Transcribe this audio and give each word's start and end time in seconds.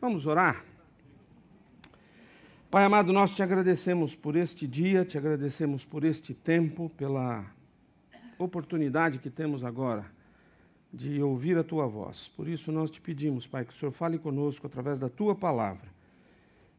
Vamos 0.00 0.26
orar? 0.26 0.64
Pai 2.70 2.84
amado, 2.84 3.12
nós 3.12 3.34
te 3.34 3.42
agradecemos 3.42 4.14
por 4.14 4.36
este 4.36 4.64
dia, 4.64 5.04
te 5.04 5.18
agradecemos 5.18 5.84
por 5.84 6.04
este 6.04 6.32
tempo, 6.32 6.88
pela 6.90 7.44
oportunidade 8.38 9.18
que 9.18 9.28
temos 9.28 9.64
agora 9.64 10.06
de 10.92 11.20
ouvir 11.20 11.58
a 11.58 11.64
tua 11.64 11.86
voz. 11.86 12.28
Por 12.28 12.46
isso 12.46 12.70
nós 12.70 12.90
te 12.90 13.00
pedimos, 13.00 13.46
Pai, 13.46 13.64
que 13.64 13.72
o 13.72 13.76
Senhor 13.76 13.90
fale 13.90 14.18
conosco 14.18 14.68
através 14.68 15.00
da 15.00 15.08
tua 15.08 15.34
palavra 15.34 15.88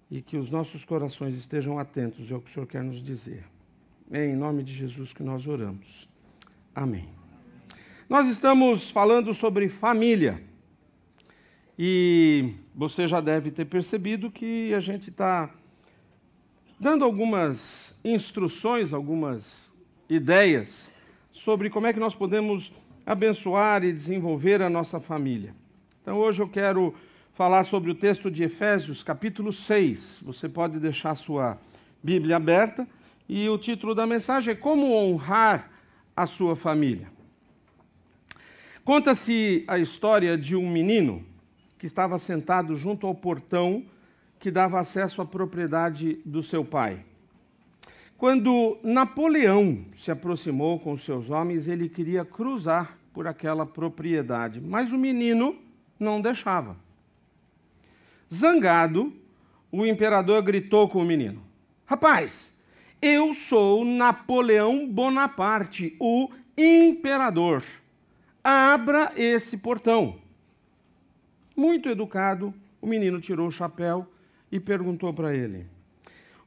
e 0.10 0.22
que 0.22 0.38
os 0.38 0.50
nossos 0.50 0.86
corações 0.86 1.36
estejam 1.36 1.78
atentos 1.78 2.32
ao 2.32 2.40
que 2.40 2.50
o 2.50 2.54
Senhor 2.54 2.68
quer 2.68 2.84
nos 2.84 3.04
dizer. 3.04 3.44
É 4.10 4.26
em 4.26 4.36
nome 4.36 4.64
de 4.64 4.74
Jesus 4.74 5.12
que 5.12 5.24
nós 5.24 5.46
oramos. 5.46 6.08
Amém. 6.74 7.10
Nós 8.08 8.30
estamos 8.30 8.90
falando 8.90 9.34
sobre 9.34 9.68
família. 9.68 10.49
E 11.82 12.56
você 12.76 13.08
já 13.08 13.22
deve 13.22 13.52
ter 13.52 13.64
percebido 13.64 14.30
que 14.30 14.74
a 14.74 14.82
gente 14.82 15.10
está 15.10 15.50
dando 16.78 17.06
algumas 17.06 17.96
instruções, 18.04 18.92
algumas 18.92 19.72
ideias 20.10 20.92
sobre 21.32 21.70
como 21.70 21.88
é 21.88 21.94
que 21.94 22.00
nós 22.00 22.14
podemos 22.14 22.74
abençoar 23.06 23.86
e 23.86 23.94
desenvolver 23.94 24.62
a 24.62 24.70
nossa 24.70 25.00
família. 25.00 25.56
Então 26.02 26.18
hoje 26.18 26.42
eu 26.42 26.50
quero 26.50 26.94
falar 27.34 27.64
sobre 27.64 27.90
o 27.92 27.96
texto 27.96 28.30
de 28.30 28.44
Efésios, 28.44 29.02
capítulo 29.02 29.54
6. 29.54 30.24
Você 30.26 30.50
pode 30.50 30.82
deixar 30.82 31.16
sua 31.16 31.58
Bíblia 32.04 32.36
aberta 32.36 32.86
e 33.30 33.48
o 33.48 33.58
título 33.58 33.96
da 33.96 34.06
mensagem 34.06 34.52
é 34.52 34.58
Como 34.58 34.92
honrar 34.92 35.72
a 36.14 36.26
sua 36.26 36.58
família. 36.58 37.08
Conta-se 38.84 39.64
a 39.66 39.80
história 39.80 40.38
de 40.38 40.58
um 40.58 40.70
menino 40.70 41.29
que 41.80 41.86
estava 41.86 42.20
sentado 42.20 42.76
junto 42.76 43.08
ao 43.08 43.16
portão 43.16 43.86
que 44.38 44.52
dava 44.52 44.80
acesso 44.80 45.22
à 45.22 45.26
propriedade 45.26 46.20
do 46.26 46.44
seu 46.44 46.64
pai. 46.64 47.04
Quando 48.18 48.78
Napoleão 48.84 49.86
se 49.96 50.12
aproximou 50.12 50.78
com 50.78 50.98
seus 50.98 51.30
homens, 51.30 51.70
ele 51.70 51.88
queria 51.88 52.26
cruzar 52.26 52.98
por 53.14 53.26
aquela 53.26 53.66
propriedade, 53.66 54.60
mas 54.60 54.92
o 54.92 54.98
menino 54.98 55.58
não 55.98 56.22
deixava. 56.22 56.76
Zangado, 58.32 59.14
o 59.72 59.86
imperador 59.86 60.42
gritou 60.42 60.90
com 60.90 61.02
o 61.02 61.06
menino: 61.06 61.42
Rapaz, 61.86 62.54
eu 63.02 63.34
sou 63.34 63.86
Napoleão 63.86 64.86
Bonaparte, 64.86 65.96
o 65.98 66.30
imperador. 66.58 67.64
Abra 68.44 69.14
esse 69.16 69.58
portão. 69.58 70.20
Muito 71.60 71.90
educado, 71.90 72.54
o 72.80 72.88
menino 72.88 73.20
tirou 73.20 73.50
o 73.50 73.52
chapéu 73.52 74.08
e 74.50 74.62
perguntou 74.62 75.14
para 75.14 75.36
ele: 75.36 75.66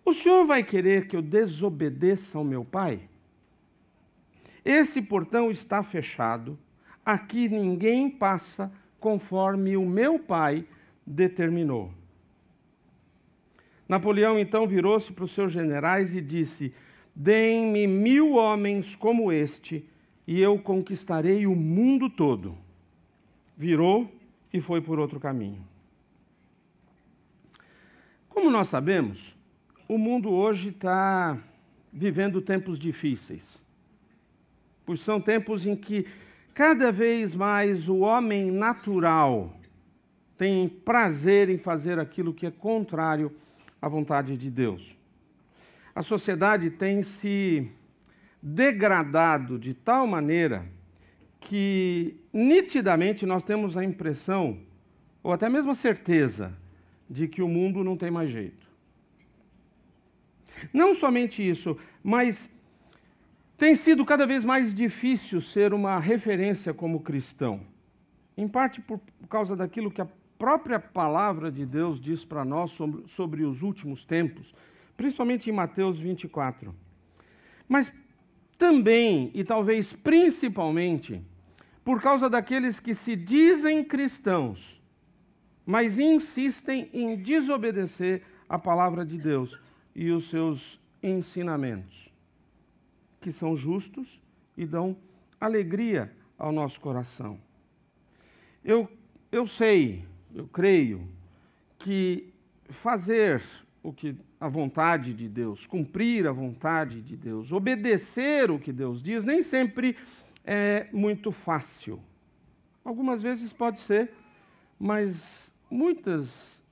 O 0.06 0.14
senhor 0.14 0.46
vai 0.46 0.62
querer 0.62 1.06
que 1.06 1.14
eu 1.14 1.20
desobedeça 1.20 2.38
ao 2.38 2.44
meu 2.44 2.64
pai? 2.64 2.98
Esse 4.64 5.02
portão 5.02 5.50
está 5.50 5.82
fechado, 5.82 6.58
aqui 7.04 7.46
ninguém 7.46 8.08
passa 8.08 8.72
conforme 8.98 9.76
o 9.76 9.84
meu 9.84 10.18
pai 10.18 10.66
determinou. 11.06 11.92
Napoleão 13.86 14.38
então 14.38 14.66
virou-se 14.66 15.12
para 15.12 15.24
os 15.24 15.32
seus 15.32 15.52
generais 15.52 16.16
e 16.16 16.22
disse: 16.22 16.72
Deem-me 17.14 17.86
mil 17.86 18.32
homens 18.32 18.96
como 18.96 19.30
este, 19.30 19.86
e 20.26 20.40
eu 20.40 20.58
conquistarei 20.58 21.46
o 21.46 21.54
mundo 21.54 22.08
todo. 22.08 22.56
Virou 23.58 24.10
e 24.52 24.60
foi 24.60 24.80
por 24.80 24.98
outro 24.98 25.18
caminho. 25.18 25.66
Como 28.28 28.50
nós 28.50 28.68
sabemos, 28.68 29.36
o 29.88 29.98
mundo 29.98 30.30
hoje 30.30 30.70
está 30.70 31.38
vivendo 31.92 32.40
tempos 32.40 32.78
difíceis 32.78 33.62
pois 34.84 35.00
são 35.00 35.20
tempos 35.20 35.66
em 35.66 35.76
que 35.76 36.06
cada 36.54 36.90
vez 36.92 37.34
mais 37.34 37.88
o 37.88 37.98
homem 37.98 38.50
natural 38.50 39.54
tem 40.36 40.68
prazer 40.68 41.48
em 41.48 41.58
fazer 41.58 41.98
aquilo 41.98 42.34
que 42.34 42.46
é 42.46 42.50
contrário 42.50 43.34
à 43.80 43.88
vontade 43.88 44.36
de 44.36 44.50
Deus. 44.50 44.96
A 45.94 46.02
sociedade 46.02 46.70
tem 46.70 47.02
se 47.02 47.70
degradado 48.42 49.58
de 49.58 49.72
tal 49.72 50.06
maneira 50.06 50.66
que 51.42 52.16
nitidamente 52.32 53.26
nós 53.26 53.44
temos 53.44 53.76
a 53.76 53.84
impressão, 53.84 54.58
ou 55.22 55.32
até 55.32 55.48
mesmo 55.48 55.72
a 55.72 55.74
certeza, 55.74 56.56
de 57.08 57.28
que 57.28 57.42
o 57.42 57.48
mundo 57.48 57.84
não 57.84 57.96
tem 57.96 58.10
mais 58.10 58.30
jeito. 58.30 58.66
Não 60.72 60.94
somente 60.94 61.46
isso, 61.46 61.76
mas 62.02 62.48
tem 63.56 63.74
sido 63.74 64.04
cada 64.04 64.26
vez 64.26 64.44
mais 64.44 64.72
difícil 64.72 65.40
ser 65.40 65.74
uma 65.74 65.98
referência 65.98 66.72
como 66.72 67.00
cristão, 67.00 67.60
em 68.36 68.48
parte 68.48 68.80
por 68.80 69.00
causa 69.28 69.54
daquilo 69.56 69.90
que 69.90 70.00
a 70.00 70.08
própria 70.38 70.78
palavra 70.80 71.50
de 71.50 71.66
Deus 71.66 72.00
diz 72.00 72.24
para 72.24 72.44
nós 72.44 72.70
sobre, 72.70 73.02
sobre 73.08 73.44
os 73.44 73.62
últimos 73.62 74.04
tempos, 74.04 74.54
principalmente 74.96 75.50
em 75.50 75.52
Mateus 75.52 75.98
24. 75.98 76.74
Mas 77.68 77.92
também, 78.58 79.30
e 79.34 79.42
talvez 79.44 79.92
principalmente, 79.92 81.20
por 81.84 82.00
causa 82.00 82.28
daqueles 82.30 82.78
que 82.78 82.94
se 82.94 83.16
dizem 83.16 83.84
cristãos, 83.84 84.80
mas 85.64 85.98
insistem 85.98 86.88
em 86.92 87.16
desobedecer 87.16 88.22
a 88.48 88.58
palavra 88.58 89.04
de 89.04 89.18
Deus 89.18 89.58
e 89.94 90.10
os 90.10 90.28
seus 90.28 90.80
ensinamentos 91.02 92.12
que 93.20 93.32
são 93.32 93.56
justos 93.56 94.20
e 94.56 94.66
dão 94.66 94.96
alegria 95.40 96.12
ao 96.36 96.52
nosso 96.52 96.80
coração. 96.80 97.38
Eu, 98.64 98.88
eu 99.30 99.46
sei, 99.46 100.04
eu 100.34 100.46
creio, 100.48 101.08
que 101.78 102.32
fazer 102.68 103.42
o 103.82 103.92
que 103.92 104.16
a 104.40 104.48
vontade 104.48 105.12
de 105.14 105.28
Deus, 105.28 105.66
cumprir 105.66 106.26
a 106.26 106.32
vontade 106.32 107.00
de 107.00 107.16
Deus, 107.16 107.52
obedecer 107.52 108.50
o 108.50 108.58
que 108.58 108.72
Deus 108.72 109.02
diz, 109.02 109.24
nem 109.24 109.42
sempre 109.42 109.96
é 110.44 110.88
muito 110.92 111.30
fácil. 111.30 112.02
Algumas 112.84 113.22
vezes 113.22 113.52
pode 113.52 113.78
ser, 113.78 114.10
mas 114.78 115.54
muitas 115.70 116.62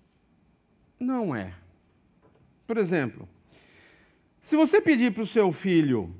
não 0.99 1.35
é. 1.35 1.55
Por 2.67 2.77
exemplo, 2.77 3.29
se 4.43 4.57
você 4.57 4.81
pedir 4.81 5.13
para 5.13 5.23
o 5.23 5.27
seu 5.27 5.53
filho 5.53 6.15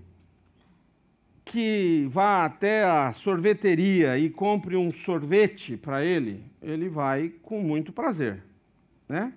que 1.45 2.07
vá 2.09 2.45
até 2.45 2.85
a 2.85 3.13
sorveteria 3.13 4.17
e 4.17 4.31
compre 4.31 4.77
um 4.77 4.93
sorvete 4.93 5.77
para 5.77 6.05
ele, 6.05 6.45
ele 6.63 6.89
vai 6.89 7.29
com 7.43 7.61
muito 7.61 7.93
prazer, 7.93 8.43
né? 9.09 9.33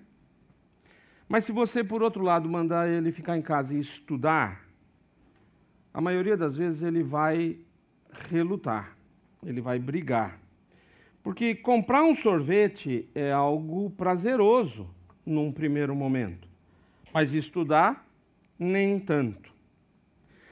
Mas 1.27 1.45
se 1.45 1.51
você, 1.51 1.83
por 1.83 2.03
outro 2.03 2.21
lado, 2.21 2.47
mandar 2.47 2.87
ele 2.87 3.11
ficar 3.11 3.35
em 3.35 3.41
casa 3.41 3.73
e 3.73 3.79
estudar, 3.79 4.63
a 5.91 5.99
maioria 5.99 6.37
das 6.37 6.55
vezes 6.55 6.83
ele 6.83 7.01
vai 7.01 7.57
relutar, 8.29 8.95
ele 9.45 9.61
vai 9.61 9.79
brigar. 9.79 10.39
Porque 11.21 11.55
comprar 11.55 12.03
um 12.03 12.13
sorvete 12.13 13.07
é 13.15 13.31
algo 13.31 13.89
prazeroso 13.91 14.89
num 15.25 15.51
primeiro 15.51 15.95
momento, 15.95 16.47
mas 17.13 17.33
estudar, 17.33 18.05
nem 18.59 18.99
tanto. 18.99 19.53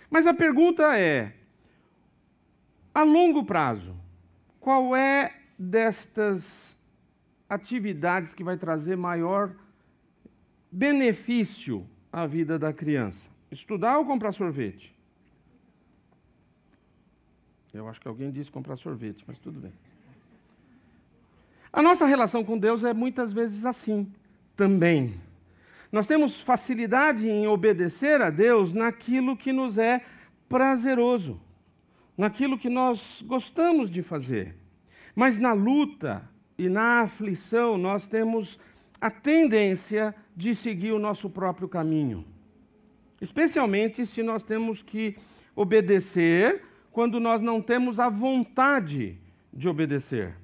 Mas 0.10 0.26
a 0.26 0.34
pergunta 0.34 0.98
é: 0.98 1.34
a 2.94 3.04
longo 3.04 3.44
prazo, 3.46 3.96
qual 4.60 4.96
é 4.96 5.34
destas 5.58 6.78
atividades 7.50 8.34
que 8.34 8.44
vai 8.44 8.58
trazer 8.58 8.96
maior 8.96 9.54
benefício 10.72 11.86
à 12.12 12.26
vida 12.26 12.58
da 12.58 12.72
criança? 12.72 13.30
Estudar 13.52 13.98
ou 13.98 14.06
comprar 14.06 14.32
sorvete? 14.32 14.96
Eu 17.74 17.88
acho 17.88 18.02
que 18.02 18.08
alguém 18.08 18.32
disse 18.32 18.52
comprar 18.52 18.76
sorvete, 18.76 19.24
mas 19.26 19.38
tudo 19.38 19.60
bem. 19.60 19.74
A 21.72 21.82
nossa 21.82 22.06
relação 22.06 22.44
com 22.44 22.58
Deus 22.58 22.84
é 22.84 22.94
muitas 22.94 23.32
vezes 23.32 23.66
assim 23.66 24.12
também. 24.58 25.20
Nós 25.92 26.08
temos 26.08 26.40
facilidade 26.40 27.28
em 27.30 27.48
obedecer 27.48 28.22
a 28.22 28.30
Deus 28.30 28.74
naquilo 28.74 29.38
que 29.38 29.52
nos 29.52 29.78
é 29.78 30.04
prazeroso 30.50 31.40
naquilo 32.22 32.56
que 32.56 32.70
nós 32.70 33.24
gostamos 33.26 33.90
de 33.90 34.04
fazer. 34.04 34.56
Mas 35.16 35.40
na 35.40 35.54
luta 35.54 36.28
e 36.56 36.70
na 36.70 37.02
aflição, 37.02 37.80
nós 37.80 38.06
temos 38.06 38.60
a 39.00 39.10
tendência 39.10 40.14
de 40.36 40.56
seguir 40.56 40.92
o 40.92 41.00
nosso 41.00 41.30
próprio 41.30 41.68
caminho. 41.68 42.24
Especialmente 43.20 44.06
se 44.06 44.22
nós 44.22 44.44
temos 44.44 44.84
que 44.84 45.16
obedecer 45.56 46.64
quando 46.92 47.20
nós 47.20 47.42
não 47.42 47.62
temos 47.62 48.00
a 48.00 48.10
vontade 48.10 49.18
de 49.54 49.68
obedecer. 49.70 50.36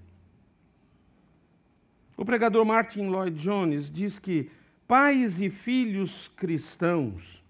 O 2.16 2.26
pregador 2.26 2.66
Martin 2.66 3.08
Lloyd 3.08 3.40
Jones 3.40 3.90
diz 3.90 4.18
que 4.18 4.50
pais 4.88 5.40
e 5.42 5.50
filhos 5.50 6.28
cristãos, 6.28 7.44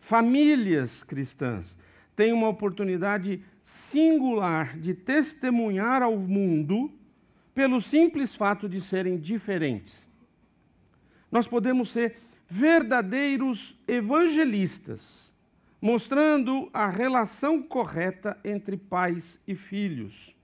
famílias 0.00 1.02
cristãs, 1.02 1.78
têm 2.16 2.32
uma 2.32 2.48
oportunidade 2.48 3.42
singular 3.62 4.78
de 4.78 4.94
testemunhar 4.94 6.02
ao 6.02 6.16
mundo 6.16 6.90
pelo 7.54 7.80
simples 7.82 8.34
fato 8.34 8.68
de 8.68 8.80
serem 8.80 9.18
diferentes. 9.18 10.08
Nós 11.30 11.46
podemos 11.46 11.90
ser 11.90 12.16
verdadeiros 12.48 13.76
evangelistas, 13.86 15.27
mostrando 15.80 16.68
a 16.72 16.88
relação 16.88 17.62
correta 17.62 18.38
entre 18.44 18.76
pais 18.76 19.40
e 19.46 19.54
filhos. 19.54 20.34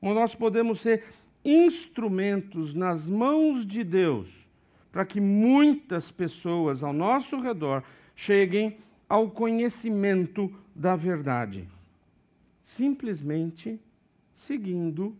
Nós 0.00 0.34
podemos 0.34 0.80
ser 0.80 1.04
instrumentos 1.44 2.74
nas 2.74 3.08
mãos 3.08 3.66
de 3.66 3.84
Deus 3.84 4.46
para 4.90 5.04
que 5.04 5.20
muitas 5.20 6.10
pessoas 6.10 6.82
ao 6.82 6.92
nosso 6.92 7.38
redor 7.38 7.84
cheguem 8.14 8.78
ao 9.08 9.30
conhecimento 9.30 10.50
da 10.74 10.96
verdade, 10.96 11.68
simplesmente 12.62 13.78
seguindo 14.34 15.14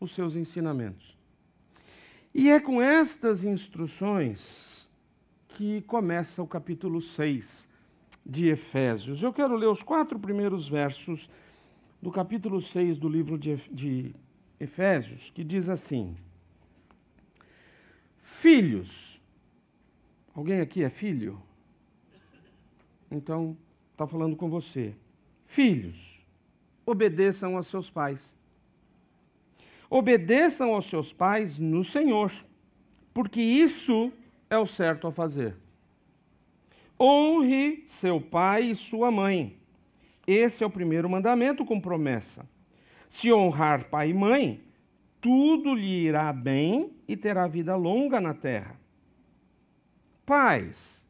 os 0.00 0.12
seus 0.12 0.34
ensinamentos. 0.34 1.16
E 2.34 2.50
é 2.50 2.60
com 2.60 2.82
estas 2.82 3.44
instruções 3.44 4.85
que 5.56 5.80
começa 5.82 6.42
o 6.42 6.46
capítulo 6.46 7.00
6 7.00 7.66
de 8.26 8.48
Efésios. 8.48 9.22
Eu 9.22 9.32
quero 9.32 9.56
ler 9.56 9.68
os 9.68 9.82
quatro 9.82 10.18
primeiros 10.18 10.68
versos 10.68 11.30
do 12.02 12.10
capítulo 12.10 12.60
6 12.60 12.98
do 12.98 13.08
livro 13.08 13.38
de, 13.38 14.14
Efésios, 14.60 15.30
que 15.30 15.42
diz 15.42 15.70
assim: 15.70 16.14
Filhos. 18.22 19.22
Alguém 20.34 20.60
aqui 20.60 20.84
é 20.84 20.90
filho? 20.90 21.42
Então, 23.10 23.56
está 23.92 24.06
falando 24.06 24.36
com 24.36 24.50
você. 24.50 24.94
Filhos, 25.46 26.20
obedeçam 26.84 27.56
aos 27.56 27.66
seus 27.68 27.90
pais. 27.90 28.36
Obedeçam 29.88 30.74
aos 30.74 30.84
seus 30.84 31.14
pais 31.14 31.58
no 31.58 31.82
Senhor, 31.82 32.30
porque 33.14 33.40
isso 33.40 34.12
é 34.48 34.58
o 34.58 34.66
certo 34.66 35.06
a 35.06 35.12
fazer. 35.12 35.56
Honre 36.98 37.82
seu 37.86 38.20
pai 38.20 38.70
e 38.70 38.74
sua 38.74 39.10
mãe. 39.10 39.58
Esse 40.26 40.64
é 40.64 40.66
o 40.66 40.70
primeiro 40.70 41.08
mandamento 41.08 41.64
com 41.64 41.80
promessa 41.80 42.48
se 43.08 43.32
honrar 43.32 43.88
pai 43.88 44.10
e 44.10 44.14
mãe, 44.14 44.60
tudo 45.20 45.74
lhe 45.74 46.06
irá 46.06 46.32
bem 46.32 46.92
e 47.08 47.16
terá 47.16 47.46
vida 47.46 47.74
longa 47.76 48.20
na 48.20 48.34
terra. 48.34 48.78
Pais, 50.24 51.06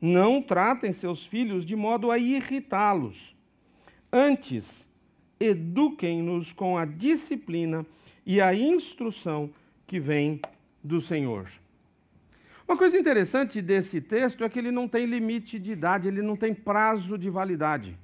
não 0.00 0.40
tratem 0.40 0.92
seus 0.92 1.26
filhos 1.26 1.64
de 1.64 1.74
modo 1.74 2.10
a 2.10 2.18
irritá-los. 2.18 3.34
Antes, 4.12 4.88
eduquem-nos 5.40 6.52
com 6.52 6.76
a 6.76 6.84
disciplina 6.84 7.84
e 8.24 8.40
a 8.40 8.54
instrução 8.54 9.50
que 9.86 9.98
vem 9.98 10.40
do 10.82 11.00
Senhor. 11.00 11.50
Uma 12.68 12.76
coisa 12.76 12.98
interessante 12.98 13.62
desse 13.62 14.00
texto 14.00 14.44
é 14.44 14.48
que 14.48 14.58
ele 14.58 14.70
não 14.70 14.86
tem 14.86 15.06
limite 15.06 15.58
de 15.58 15.72
idade, 15.72 16.06
ele 16.06 16.20
não 16.22 16.36
tem 16.36 16.54
prazo 16.54 17.16
de 17.16 17.30
validade 17.30 17.98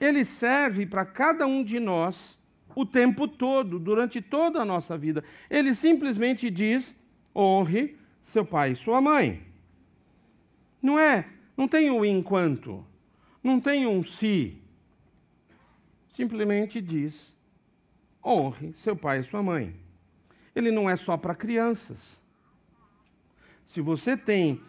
ele 0.00 0.24
serve 0.24 0.86
para 0.86 1.04
cada 1.04 1.46
um 1.46 1.62
de 1.62 1.78
nós 1.78 2.38
o 2.74 2.86
tempo 2.86 3.28
todo, 3.28 3.78
durante 3.78 4.22
toda 4.22 4.60
a 4.60 4.64
nossa 4.64 4.96
vida. 4.96 5.22
Ele 5.50 5.74
simplesmente 5.74 6.50
diz: 6.50 6.98
honre 7.36 7.96
seu 8.22 8.44
pai 8.44 8.72
e 8.72 8.76
sua 8.76 9.00
mãe. 9.00 9.42
Não 10.80 10.98
é, 10.98 11.28
não 11.56 11.68
tem 11.68 11.90
um 11.90 12.04
enquanto, 12.04 12.84
não 13.44 13.60
tem 13.60 13.86
um 13.86 14.02
se. 14.02 14.56
Simplesmente 16.14 16.80
diz: 16.80 17.36
honre 18.24 18.72
seu 18.72 18.96
pai 18.96 19.18
e 19.18 19.24
sua 19.24 19.42
mãe. 19.42 19.74
Ele 20.54 20.70
não 20.70 20.88
é 20.88 20.96
só 20.96 21.16
para 21.16 21.34
crianças. 21.34 22.20
Se 23.70 23.80
você 23.80 24.16
tem 24.16 24.60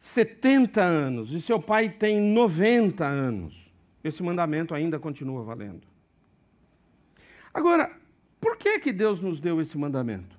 70 0.00 0.82
anos 0.82 1.32
e 1.32 1.40
seu 1.40 1.58
pai 1.58 1.88
tem 1.88 2.20
90 2.20 3.02
anos, 3.02 3.72
esse 4.04 4.22
mandamento 4.22 4.74
ainda 4.74 4.98
continua 4.98 5.42
valendo. 5.42 5.86
Agora, 7.54 7.90
por 8.38 8.58
que 8.58 8.80
que 8.80 8.92
Deus 8.92 9.18
nos 9.18 9.40
deu 9.40 9.62
esse 9.62 9.78
mandamento? 9.78 10.38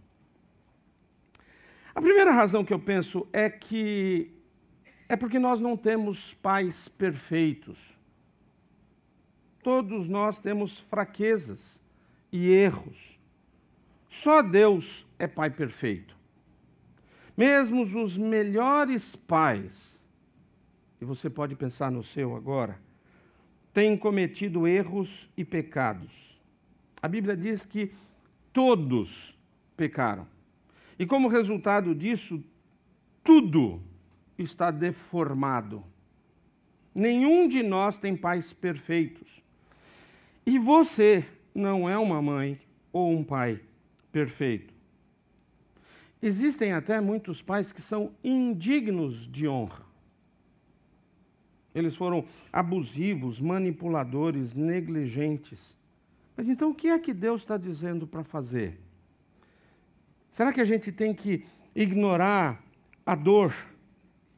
A 1.95 1.99
primeira 1.99 2.31
razão 2.31 2.63
que 2.63 2.71
eu 2.71 2.79
penso 2.79 3.27
é 3.33 3.49
que 3.49 4.31
é 5.09 5.15
porque 5.15 5.39
nós 5.39 5.59
não 5.59 5.75
temos 5.75 6.35
pais 6.35 6.87
perfeitos. 6.87 7.97
Todos 9.63 10.07
nós 10.07 10.39
temos 10.39 10.79
fraquezas 10.79 11.81
e 12.31 12.51
erros. 12.51 13.19
Só 14.11 14.43
Deus 14.43 15.07
é 15.17 15.25
pai 15.25 15.49
perfeito. 15.49 16.14
Mesmo 17.35 17.81
os 17.81 18.17
melhores 18.17 19.15
pais, 19.15 20.03
e 21.01 21.05
você 21.05 21.29
pode 21.29 21.55
pensar 21.55 21.91
no 21.91 22.01
seu 22.01 22.35
agora, 22.35 22.79
têm 23.73 23.97
cometido 23.97 24.67
erros 24.67 25.29
e 25.35 25.43
pecados. 25.43 26.39
A 27.01 27.07
Bíblia 27.07 27.35
diz 27.35 27.65
que 27.65 27.91
todos 28.53 29.37
pecaram. 29.75 30.25
E 30.97 31.05
como 31.05 31.27
resultado 31.27 31.93
disso, 31.93 32.41
tudo 33.23 33.81
está 34.37 34.71
deformado. 34.71 35.83
Nenhum 36.93 37.47
de 37.49 37.61
nós 37.61 37.97
tem 37.97 38.15
pais 38.15 38.53
perfeitos. 38.53 39.43
E 40.45 40.59
você 40.59 41.25
não 41.53 41.89
é 41.89 41.97
uma 41.97 42.21
mãe 42.21 42.59
ou 42.93 43.11
um 43.11 43.23
pai 43.23 43.59
perfeito. 44.11 44.74
Existem 46.21 46.73
até 46.73 46.99
muitos 46.99 47.41
pais 47.41 47.71
que 47.71 47.81
são 47.81 48.11
indignos 48.23 49.27
de 49.27 49.47
honra. 49.47 49.85
Eles 51.73 51.95
foram 51.95 52.25
abusivos, 52.53 53.41
manipuladores, 53.41 54.55
negligentes. 54.55 55.75
Mas 56.35 56.47
então 56.47 56.71
o 56.71 56.75
que 56.75 56.87
é 56.87 56.97
que 56.97 57.13
Deus 57.13 57.41
está 57.41 57.57
dizendo 57.57 58.07
para 58.07 58.23
fazer? 58.23 58.79
Será 60.31 60.53
que 60.53 60.61
a 60.61 60.65
gente 60.65 60.91
tem 60.91 61.13
que 61.13 61.45
ignorar 61.75 62.63
a 63.05 63.13
dor, 63.13 63.53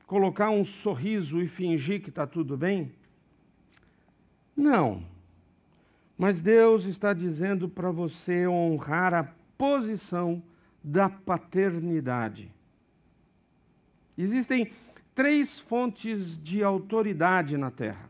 colocar 0.05 0.49
um 0.49 0.63
sorriso 0.63 1.41
e 1.41 1.47
fingir 1.47 2.01
que 2.01 2.09
está 2.09 2.25
tudo 2.25 2.57
bem? 2.57 2.91
Não. 4.55 5.03
Mas 6.17 6.41
Deus 6.41 6.85
está 6.85 7.13
dizendo 7.13 7.69
para 7.69 7.91
você 7.91 8.47
honrar 8.47 9.13
a 9.13 9.23
posição 9.55 10.41
da 10.83 11.09
paternidade. 11.09 12.53
Existem 14.17 14.71
três 15.13 15.59
fontes 15.59 16.37
de 16.37 16.63
autoridade 16.63 17.57
na 17.57 17.71
terra: 17.71 18.09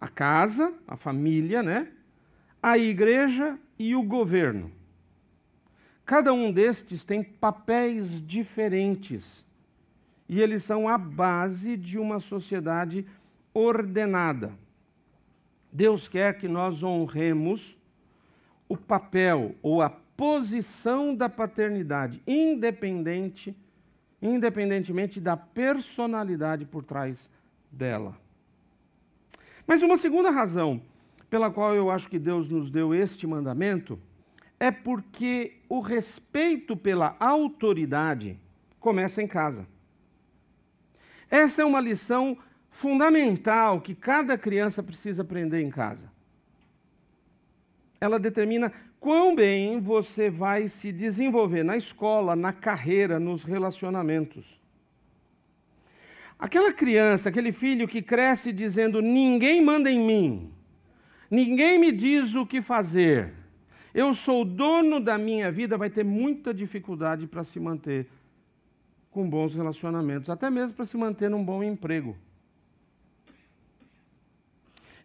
a 0.00 0.08
casa, 0.08 0.72
a 0.86 0.96
família, 0.96 1.62
né? 1.62 1.88
A 2.62 2.78
igreja 2.78 3.58
e 3.78 3.94
o 3.94 4.02
governo. 4.02 4.70
Cada 6.04 6.32
um 6.32 6.52
destes 6.52 7.04
tem 7.04 7.22
papéis 7.22 8.20
diferentes 8.20 9.44
e 10.28 10.40
eles 10.40 10.64
são 10.64 10.88
a 10.88 10.96
base 10.96 11.76
de 11.76 11.98
uma 11.98 12.18
sociedade 12.18 13.06
ordenada. 13.52 14.52
Deus 15.72 16.08
quer 16.08 16.38
que 16.38 16.48
nós 16.48 16.82
honremos 16.82 17.76
o 18.68 18.76
papel 18.76 19.54
ou 19.62 19.82
a 19.82 19.90
posição 20.16 21.14
da 21.14 21.28
paternidade, 21.28 22.22
independente 22.26 23.56
independentemente 24.24 25.20
da 25.20 25.36
personalidade 25.36 26.64
por 26.64 26.82
trás 26.82 27.30
dela. 27.70 28.18
Mas 29.66 29.82
uma 29.82 29.98
segunda 29.98 30.30
razão 30.30 30.80
pela 31.28 31.50
qual 31.50 31.74
eu 31.74 31.90
acho 31.90 32.08
que 32.08 32.18
Deus 32.18 32.48
nos 32.48 32.70
deu 32.70 32.94
este 32.94 33.26
mandamento 33.26 33.98
é 34.58 34.70
porque 34.70 35.58
o 35.68 35.80
respeito 35.80 36.74
pela 36.74 37.16
autoridade 37.20 38.38
começa 38.80 39.22
em 39.22 39.26
casa. 39.26 39.66
Essa 41.30 41.62
é 41.62 41.64
uma 41.64 41.80
lição 41.80 42.38
fundamental 42.70 43.80
que 43.80 43.94
cada 43.94 44.38
criança 44.38 44.82
precisa 44.82 45.22
aprender 45.22 45.60
em 45.60 45.70
casa. 45.70 46.10
Ela 48.00 48.18
determina 48.18 48.72
quão 49.04 49.34
bem 49.34 49.82
você 49.82 50.30
vai 50.30 50.66
se 50.66 50.90
desenvolver 50.90 51.62
na 51.62 51.76
escola, 51.76 52.34
na 52.34 52.54
carreira, 52.54 53.20
nos 53.20 53.44
relacionamentos. 53.44 54.58
Aquela 56.38 56.72
criança, 56.72 57.28
aquele 57.28 57.52
filho 57.52 57.86
que 57.86 58.00
cresce 58.00 58.50
dizendo: 58.50 59.02
ninguém 59.02 59.62
manda 59.62 59.90
em 59.90 60.00
mim, 60.00 60.50
ninguém 61.30 61.78
me 61.78 61.92
diz 61.92 62.34
o 62.34 62.46
que 62.46 62.62
fazer, 62.62 63.34
eu 63.92 64.14
sou 64.14 64.42
dono 64.42 64.98
da 64.98 65.18
minha 65.18 65.52
vida, 65.52 65.76
vai 65.76 65.90
ter 65.90 66.02
muita 66.02 66.54
dificuldade 66.54 67.26
para 67.26 67.44
se 67.44 67.60
manter 67.60 68.08
com 69.10 69.28
bons 69.28 69.54
relacionamentos, 69.54 70.30
até 70.30 70.48
mesmo 70.48 70.76
para 70.76 70.86
se 70.86 70.96
manter 70.96 71.28
num 71.28 71.44
bom 71.44 71.62
emprego. 71.62 72.16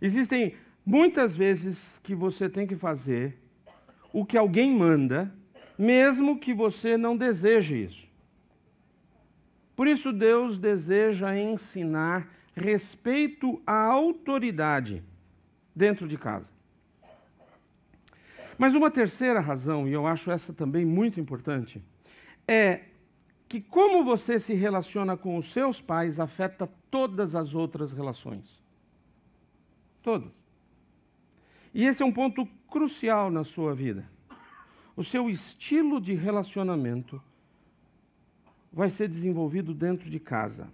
Existem 0.02 0.56
muitas 0.86 1.36
vezes 1.36 2.00
que 2.02 2.16
você 2.16 2.48
tem 2.48 2.66
que 2.66 2.78
fazer 2.78 3.49
o 4.12 4.26
que 4.26 4.38
alguém 4.38 4.76
manda, 4.76 5.34
mesmo 5.78 6.40
que 6.40 6.54
você 6.54 6.98
não 6.98 7.16
deseje 7.16 7.84
isso. 7.84 8.10
Por 9.76 9.88
isso, 9.88 10.12
Deus 10.12 10.58
deseja 10.58 11.38
ensinar 11.38 12.28
respeito 12.54 13.62
à 13.66 13.86
autoridade 13.86 15.04
dentro 15.74 16.08
de 16.08 16.18
casa. 16.18 16.52
Mas 18.58 18.74
uma 18.74 18.92
terceira 18.92 19.40
razão, 19.40 19.88
e 19.88 19.94
eu 19.94 20.06
acho 20.06 20.30
essa 20.30 20.52
também 20.52 20.86
muito 20.86 21.18
importante, 21.18 21.82
é 22.46 22.82
que 23.48 23.62
como 23.62 24.04
você 24.04 24.38
se 24.38 24.54
relaciona 24.54 25.16
com 25.16 25.38
os 25.38 25.50
seus 25.50 25.82
pais 25.82 26.20
afeta 26.20 26.70
todas 26.92 27.36
as 27.36 27.56
outras 27.56 27.94
relações. 27.94 28.62
Todas. 30.04 30.49
E 31.74 31.86
esse 31.86 32.02
é 32.02 32.06
um 32.06 32.12
ponto 32.12 32.46
crucial 32.70 33.30
na 33.30 33.44
sua 33.44 33.74
vida. 33.74 34.10
O 34.96 35.04
seu 35.04 35.30
estilo 35.30 36.02
de 36.02 36.14
relacionamento 36.14 37.22
vai 38.72 38.90
ser 38.90 39.08
desenvolvido 39.08 39.74
dentro 39.74 40.10
de 40.10 40.20
casa. 40.20 40.70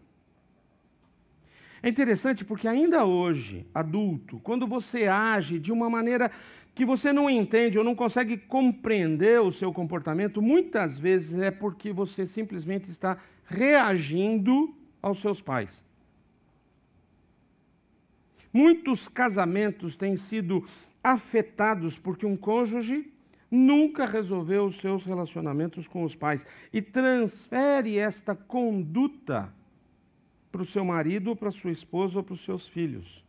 É 1.84 1.90
interessante 1.90 2.44
porque 2.44 2.68
ainda 2.68 3.06
hoje, 3.06 3.66
adulto, 3.74 4.40
quando 4.40 4.66
você 4.66 5.06
age 5.06 5.60
de 5.60 5.72
uma 5.72 5.90
maneira 5.90 6.32
que 6.74 6.84
você 6.84 7.14
não 7.14 7.30
entende 7.30 7.78
ou 7.78 7.84
não 7.84 7.96
consegue 7.96 8.38
compreender 8.38 9.40
o 9.40 9.52
seu 9.52 9.72
comportamento, 9.72 10.42
muitas 10.42 10.98
vezes 10.98 11.40
é 11.40 11.52
porque 11.52 11.94
você 11.94 12.26
simplesmente 12.26 12.90
está 12.90 13.18
reagindo 13.46 14.76
aos 15.02 15.20
seus 15.22 15.40
pais. 15.40 15.86
Muitos 18.56 19.10
casamentos 19.10 19.98
têm 19.98 20.16
sido 20.16 20.66
afetados 21.04 22.00
porque 22.00 22.26
um 22.26 22.38
cônjuge 22.38 23.12
nunca 23.52 24.06
resolveu 24.06 24.68
os 24.68 24.78
seus 24.78 25.04
relacionamentos 25.04 25.90
com 25.90 26.06
os 26.06 26.16
pais 26.16 26.46
e 26.72 26.82
transfere 26.82 27.98
esta 27.98 28.34
conduta 28.34 29.54
para 30.54 30.62
o 30.62 30.66
seu 30.66 30.86
marido, 30.86 31.36
para 31.36 31.52
sua 31.52 31.70
esposa 31.70 32.20
ou 32.20 32.24
para 32.24 32.34
os 32.34 32.46
seus 32.46 32.66
filhos. 32.66 33.26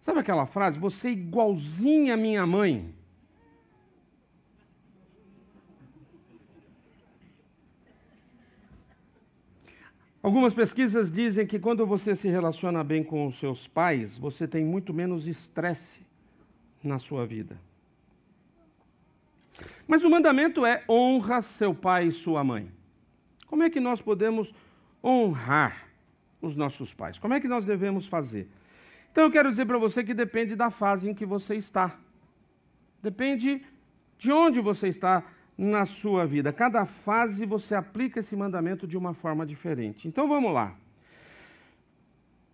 Sabe 0.00 0.20
aquela 0.20 0.46
frase? 0.46 0.78
Você 0.78 1.08
é 1.08 1.10
igualzinha 1.10 2.14
a 2.14 2.16
minha 2.16 2.46
mãe. 2.46 2.94
Algumas 10.26 10.52
pesquisas 10.52 11.10
dizem 11.20 11.46
que 11.46 11.58
quando 11.66 11.86
você 11.86 12.16
se 12.16 12.28
relaciona 12.36 12.82
bem 12.82 13.02
com 13.04 13.26
os 13.26 13.38
seus 13.38 13.68
pais, 13.68 14.18
você 14.18 14.44
tem 14.54 14.64
muito 14.64 14.92
menos 14.92 15.28
estresse 15.28 16.00
na 16.82 16.98
sua 16.98 17.24
vida. 17.24 17.56
Mas 19.86 20.02
o 20.02 20.10
mandamento 20.10 20.66
é 20.66 20.82
honra 20.88 21.40
seu 21.40 21.72
pai 21.72 22.08
e 22.08 22.12
sua 22.12 22.42
mãe. 22.42 22.64
Como 23.46 23.62
é 23.62 23.70
que 23.70 23.78
nós 23.78 24.00
podemos 24.00 24.52
honrar 25.02 25.86
os 26.42 26.56
nossos 26.56 26.92
pais. 26.92 27.18
Como 27.18 27.34
é 27.34 27.40
que 27.40 27.48
nós 27.48 27.64
devemos 27.64 28.06
fazer? 28.06 28.48
Então 29.10 29.24
eu 29.24 29.30
quero 29.30 29.48
dizer 29.48 29.66
para 29.66 29.78
você 29.78 30.02
que 30.02 30.14
depende 30.14 30.56
da 30.56 30.70
fase 30.70 31.08
em 31.08 31.14
que 31.14 31.24
você 31.24 31.54
está. 31.54 31.96
Depende 33.02 33.64
de 34.18 34.32
onde 34.32 34.60
você 34.60 34.88
está 34.88 35.24
na 35.56 35.86
sua 35.86 36.26
vida. 36.26 36.52
Cada 36.52 36.84
fase 36.84 37.46
você 37.46 37.74
aplica 37.74 38.20
esse 38.20 38.36
mandamento 38.36 38.86
de 38.86 38.96
uma 38.96 39.14
forma 39.14 39.46
diferente. 39.46 40.06
Então 40.06 40.28
vamos 40.28 40.52
lá. 40.52 40.76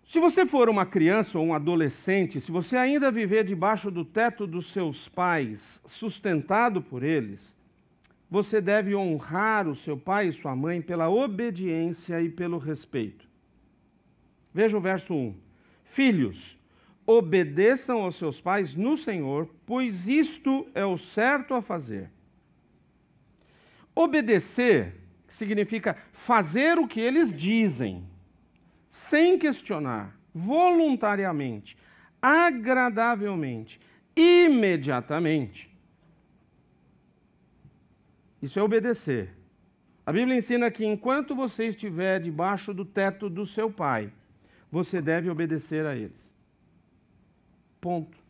Se 0.06 0.21
você 0.21 0.44
for 0.44 0.68
uma 0.68 0.85
criança 0.85 1.38
ou 1.38 1.47
um 1.47 1.54
adolescente, 1.54 2.40
se 2.40 2.52
você 2.52 2.76
ainda 2.76 3.11
viver 3.11 3.44
debaixo 3.44 3.90
do 3.90 4.04
teto 4.04 4.47
dos 4.47 4.71
seus 4.71 5.09
pais, 5.09 5.80
sustentado 5.87 6.82
por 6.82 7.02
eles, 7.02 7.56
você 8.30 8.61
deve 8.61 8.94
honrar 8.94 9.68
o 9.68 9.75
seu 9.75 9.97
pai 9.97 10.28
e 10.28 10.32
sua 10.32 10.54
mãe 10.54 10.82
pela 10.82 11.09
obediência 11.09 12.21
e 12.21 12.28
pelo 12.28 12.59
respeito. 12.59 13.26
Veja 14.52 14.76
o 14.76 14.80
verso 14.80 15.14
1. 15.14 15.35
Filhos, 15.85 16.59
obedeçam 17.06 18.02
aos 18.02 18.16
seus 18.16 18.40
pais 18.40 18.75
no 18.75 18.97
Senhor, 18.97 19.49
pois 19.64 20.09
isto 20.09 20.66
é 20.75 20.85
o 20.85 20.99
certo 20.99 21.54
a 21.54 21.62
fazer. 21.62 22.11
Obedecer 23.95 24.95
significa 25.29 25.97
fazer 26.13 26.79
o 26.79 26.87
que 26.87 27.01
eles 27.01 27.33
dizem, 27.33 28.07
sem 28.89 29.39
questionar, 29.39 30.17
voluntariamente, 30.35 31.77
agradavelmente, 32.21 33.81
imediatamente. 34.17 35.71
Isso 38.41 38.59
é 38.59 38.63
obedecer. 38.63 39.35
A 40.05 40.13
Bíblia 40.13 40.37
ensina 40.37 40.71
que 40.71 40.85
enquanto 40.85 41.35
você 41.35 41.67
estiver 41.67 42.19
debaixo 42.21 42.75
do 42.75 42.85
teto 42.85 43.31
do 43.31 43.47
seu 43.47 43.71
pai, 43.71 44.13
você 44.71 45.01
deve 45.01 45.31
obedecer 45.31 45.87
a 45.87 45.95
eles. 45.95 46.33
Ponto. 47.81 48.22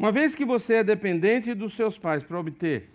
Uma 0.00 0.10
vez 0.10 0.34
que 0.34 0.46
você 0.46 0.76
é 0.76 0.82
dependente 0.82 1.52
dos 1.52 1.74
seus 1.74 1.98
pais 1.98 2.22
para 2.22 2.40
obter 2.40 2.88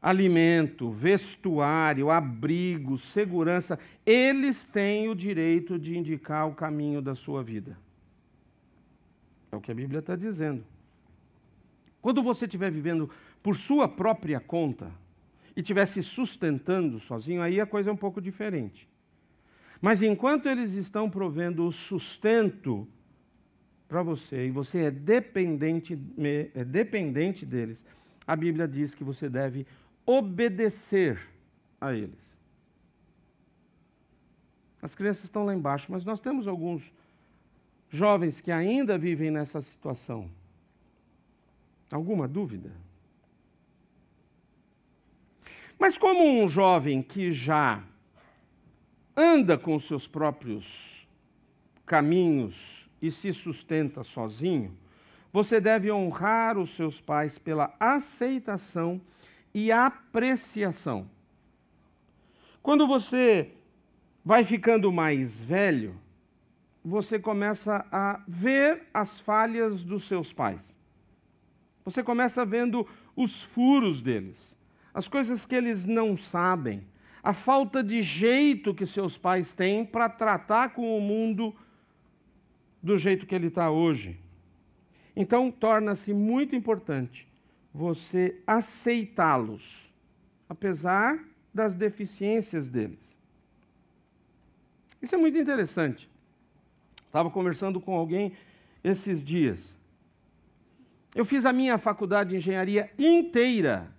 alimento, 0.00 0.88
vestuário, 0.88 2.10
abrigo, 2.10 2.96
segurança, 2.96 3.76
eles 4.06 4.64
têm 4.64 5.08
o 5.08 5.16
direito 5.16 5.76
de 5.76 5.98
indicar 5.98 6.46
o 6.46 6.54
caminho 6.54 7.02
da 7.02 7.16
sua 7.16 7.42
vida. 7.42 7.76
É 9.50 9.56
o 9.56 9.60
que 9.60 9.72
a 9.72 9.74
Bíblia 9.74 9.98
está 9.98 10.14
dizendo. 10.14 10.64
Quando 12.00 12.22
você 12.22 12.44
estiver 12.44 12.70
vivendo 12.70 13.10
por 13.42 13.56
sua 13.56 13.88
própria 13.88 14.38
conta 14.38 14.92
e 15.56 15.60
estiver 15.60 15.86
se 15.86 16.04
sustentando 16.04 17.00
sozinho, 17.00 17.42
aí 17.42 17.60
a 17.60 17.66
coisa 17.66 17.90
é 17.90 17.92
um 17.92 17.96
pouco 17.96 18.20
diferente. 18.20 18.88
Mas 19.80 20.04
enquanto 20.04 20.48
eles 20.48 20.74
estão 20.74 21.10
provendo 21.10 21.66
o 21.66 21.72
sustento 21.72 22.86
para 23.88 24.02
você 24.02 24.46
e 24.46 24.50
você 24.50 24.84
é 24.84 24.90
dependente, 24.90 25.98
é 26.54 26.62
dependente 26.64 27.46
deles, 27.46 27.84
a 28.26 28.36
Bíblia 28.36 28.68
diz 28.68 28.94
que 28.94 29.02
você 29.02 29.28
deve 29.28 29.66
obedecer 30.04 31.18
a 31.80 31.94
eles. 31.94 32.38
As 34.82 34.94
crianças 34.94 35.24
estão 35.24 35.44
lá 35.44 35.54
embaixo, 35.54 35.90
mas 35.90 36.04
nós 36.04 36.20
temos 36.20 36.46
alguns 36.46 36.92
jovens 37.88 38.40
que 38.40 38.52
ainda 38.52 38.98
vivem 38.98 39.30
nessa 39.30 39.60
situação. 39.60 40.30
Alguma 41.90 42.28
dúvida? 42.28 42.70
Mas 45.78 45.96
como 45.96 46.22
um 46.22 46.48
jovem 46.48 47.02
que 47.02 47.32
já 47.32 47.82
anda 49.16 49.56
com 49.56 49.78
seus 49.78 50.06
próprios 50.06 51.08
caminhos 51.86 52.77
e 53.00 53.10
se 53.10 53.32
sustenta 53.32 54.02
sozinho, 54.02 54.76
você 55.32 55.60
deve 55.60 55.90
honrar 55.90 56.58
os 56.58 56.70
seus 56.70 57.00
pais 57.00 57.38
pela 57.38 57.74
aceitação 57.78 59.00
e 59.52 59.70
apreciação. 59.70 61.08
Quando 62.62 62.86
você 62.86 63.52
vai 64.24 64.44
ficando 64.44 64.92
mais 64.92 65.42
velho, 65.42 65.98
você 66.84 67.18
começa 67.18 67.86
a 67.92 68.22
ver 68.26 68.86
as 68.92 69.18
falhas 69.18 69.84
dos 69.84 70.04
seus 70.04 70.32
pais. 70.32 70.76
Você 71.84 72.02
começa 72.02 72.44
vendo 72.44 72.86
os 73.16 73.42
furos 73.42 74.02
deles, 74.02 74.56
as 74.92 75.08
coisas 75.08 75.46
que 75.46 75.54
eles 75.54 75.86
não 75.86 76.16
sabem, 76.16 76.86
a 77.22 77.32
falta 77.32 77.82
de 77.82 78.02
jeito 78.02 78.74
que 78.74 78.86
seus 78.86 79.18
pais 79.18 79.54
têm 79.54 79.84
para 79.84 80.08
tratar 80.08 80.70
com 80.70 80.96
o 80.96 81.00
mundo 81.00 81.54
do 82.82 82.96
jeito 82.96 83.26
que 83.26 83.34
ele 83.34 83.48
está 83.48 83.70
hoje. 83.70 84.18
Então, 85.14 85.50
torna-se 85.50 86.14
muito 86.14 86.54
importante 86.54 87.28
você 87.74 88.40
aceitá-los, 88.46 89.92
apesar 90.48 91.18
das 91.52 91.76
deficiências 91.76 92.68
deles. 92.68 93.16
Isso 95.00 95.14
é 95.14 95.18
muito 95.18 95.38
interessante. 95.38 96.08
Estava 97.06 97.30
conversando 97.30 97.80
com 97.80 97.94
alguém 97.94 98.32
esses 98.82 99.24
dias. 99.24 99.76
Eu 101.14 101.24
fiz 101.24 101.44
a 101.44 101.52
minha 101.52 101.78
faculdade 101.78 102.30
de 102.30 102.36
engenharia 102.36 102.90
inteira 102.98 103.92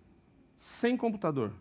sem 0.59 0.95
computador. 0.95 1.53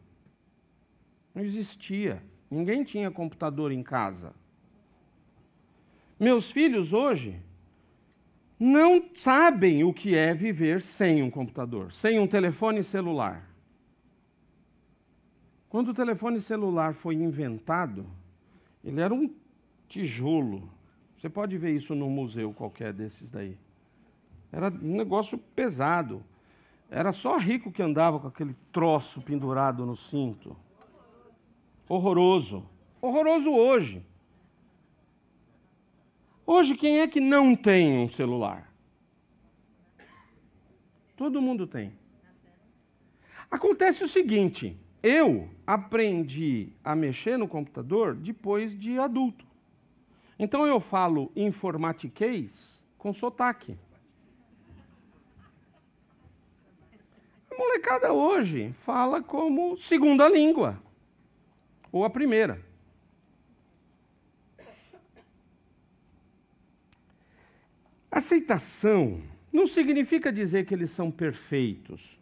Não 1.35 1.43
existia. 1.43 2.23
Ninguém 2.51 2.85
tinha 2.85 3.11
computador 3.11 3.73
em 3.73 3.83
casa. 3.83 4.35
Meus 6.19 6.51
filhos 6.51 6.93
hoje 6.93 7.41
não 8.59 9.09
sabem 9.15 9.85
o 9.85 9.95
que 9.95 10.17
é 10.17 10.35
viver 10.35 10.83
sem 10.83 11.23
um 11.23 11.31
computador, 11.31 11.93
sem 11.93 12.19
um 12.19 12.27
telefone 12.27 12.83
celular. 12.83 13.49
Quando 15.69 15.91
o 15.91 15.95
telefone 15.95 16.41
celular 16.41 16.95
foi 16.95 17.15
inventado, 17.15 18.05
ele 18.83 19.01
era 19.01 19.15
um 19.15 19.33
tijolo. 19.87 20.69
Você 21.17 21.29
pode 21.29 21.57
ver 21.57 21.75
isso 21.77 21.95
num 21.95 22.11
museu 22.11 22.53
qualquer 22.53 22.93
desses 22.93 23.31
daí. 23.31 23.57
Era 24.51 24.71
um 24.71 24.97
negócio 24.97 25.39
pesado. 25.39 26.25
Era 26.91 27.13
só 27.13 27.37
rico 27.37 27.71
que 27.71 27.83
andava 27.83 28.19
com 28.19 28.27
aquele 28.27 28.57
troço 28.73 29.21
pendurado 29.21 29.87
no 29.87 29.95
cinto. 29.95 30.57
Horroroso. 31.89 32.65
Horroroso 33.01 33.51
hoje. 33.51 34.03
Hoje, 36.51 36.75
quem 36.75 37.01
é 37.01 37.07
que 37.07 37.21
não 37.21 37.55
tem 37.55 37.99
um 37.99 38.09
celular? 38.09 38.73
Todo 41.15 41.43
mundo 41.43 41.67
tem. 41.67 41.93
Acontece 43.51 44.03
o 44.03 44.09
seguinte: 44.09 44.75
eu 45.03 45.51
aprendi 45.67 46.73
a 46.83 46.97
mexer 46.97 47.37
no 47.37 47.47
computador 47.47 48.15
depois 48.15 48.75
de 48.75 48.99
adulto. 48.99 49.45
Então 50.39 50.67
eu 50.67 50.81
falo 50.81 51.31
informatiquês 51.37 52.83
com 52.97 53.13
sotaque. 53.13 53.77
A 57.51 57.59
molecada 57.59 58.11
hoje 58.11 58.75
fala 58.81 59.23
como 59.23 59.77
segunda 59.77 60.27
língua, 60.27 60.83
ou 61.93 62.07
a 62.07 62.09
primeira. 62.09 62.67
Aceitação 68.11 69.21
não 69.53 69.67
significa 69.67 70.33
dizer 70.33 70.65
que 70.65 70.75
eles 70.75 70.91
são 70.91 71.11
perfeitos. 71.11 72.19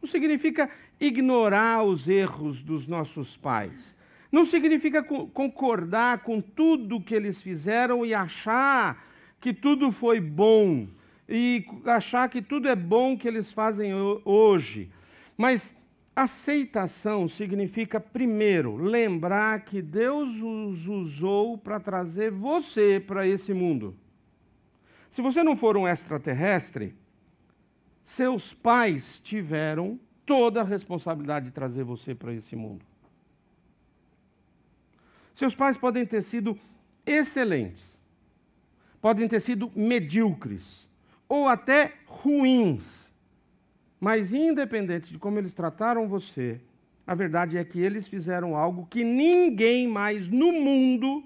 Não 0.00 0.08
significa 0.08 0.70
ignorar 1.00 1.82
os 1.84 2.08
erros 2.08 2.62
dos 2.62 2.86
nossos 2.86 3.36
pais. 3.36 3.96
Não 4.30 4.44
significa 4.44 5.02
concordar 5.02 6.18
com 6.18 6.40
tudo 6.40 7.00
que 7.00 7.14
eles 7.14 7.40
fizeram 7.40 8.04
e 8.04 8.12
achar 8.12 9.06
que 9.40 9.52
tudo 9.54 9.90
foi 9.90 10.20
bom 10.20 10.86
e 11.28 11.64
achar 11.86 12.28
que 12.28 12.42
tudo 12.42 12.68
é 12.68 12.76
bom 12.76 13.16
que 13.16 13.26
eles 13.26 13.50
fazem 13.52 13.92
hoje. 14.24 14.90
Mas 15.36 15.74
aceitação 16.14 17.26
significa, 17.26 17.98
primeiro, 17.98 18.76
lembrar 18.76 19.64
que 19.64 19.80
Deus 19.80 20.40
os 20.40 20.86
usou 20.86 21.56
para 21.56 21.80
trazer 21.80 22.30
você 22.30 23.02
para 23.04 23.26
esse 23.26 23.54
mundo. 23.54 23.96
Se 25.16 25.22
você 25.22 25.42
não 25.42 25.56
for 25.56 25.78
um 25.78 25.88
extraterrestre, 25.88 26.94
seus 28.04 28.52
pais 28.52 29.18
tiveram 29.18 29.98
toda 30.26 30.60
a 30.60 30.62
responsabilidade 30.62 31.46
de 31.46 31.52
trazer 31.52 31.84
você 31.84 32.14
para 32.14 32.34
esse 32.34 32.54
mundo. 32.54 32.84
Seus 35.34 35.54
pais 35.54 35.78
podem 35.78 36.04
ter 36.04 36.20
sido 36.20 36.58
excelentes, 37.06 37.98
podem 39.00 39.26
ter 39.26 39.40
sido 39.40 39.72
medíocres 39.74 40.86
ou 41.26 41.48
até 41.48 41.94
ruins, 42.04 43.10
mas 43.98 44.34
independente 44.34 45.10
de 45.14 45.18
como 45.18 45.38
eles 45.38 45.54
trataram 45.54 46.06
você, 46.06 46.60
a 47.06 47.14
verdade 47.14 47.56
é 47.56 47.64
que 47.64 47.80
eles 47.80 48.06
fizeram 48.06 48.54
algo 48.54 48.84
que 48.84 49.02
ninguém 49.02 49.88
mais 49.88 50.28
no 50.28 50.52
mundo 50.52 51.24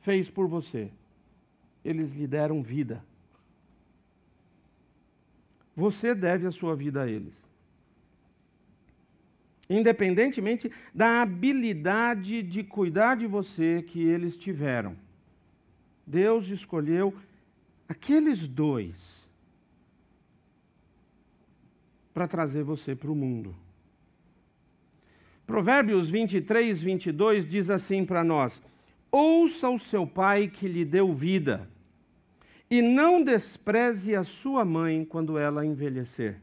fez 0.00 0.30
por 0.30 0.46
você. 0.46 0.92
Eles 1.84 2.12
lhe 2.12 2.28
deram 2.28 2.62
vida. 2.62 3.02
Você 5.74 6.14
deve 6.14 6.46
a 6.46 6.50
sua 6.50 6.76
vida 6.76 7.02
a 7.02 7.08
eles. 7.08 7.34
Independentemente 9.68 10.70
da 10.94 11.22
habilidade 11.22 12.42
de 12.42 12.62
cuidar 12.62 13.16
de 13.16 13.26
você 13.26 13.82
que 13.82 14.02
eles 14.02 14.36
tiveram. 14.36 14.94
Deus 16.06 16.48
escolheu 16.48 17.14
aqueles 17.88 18.46
dois 18.46 19.26
para 22.12 22.28
trazer 22.28 22.62
você 22.62 22.94
para 22.94 23.10
o 23.10 23.14
mundo. 23.14 23.56
Provérbios 25.46 26.10
23, 26.10 26.82
22 26.82 27.46
diz 27.46 27.70
assim 27.70 28.04
para 28.04 28.22
nós: 28.22 28.62
Ouça 29.10 29.70
o 29.70 29.78
seu 29.78 30.06
pai 30.06 30.48
que 30.48 30.68
lhe 30.68 30.84
deu 30.84 31.14
vida 31.14 31.68
e 32.72 32.80
não 32.80 33.22
despreze 33.22 34.16
a 34.16 34.24
sua 34.24 34.64
mãe 34.64 35.04
quando 35.04 35.36
ela 35.36 35.62
envelhecer. 35.62 36.40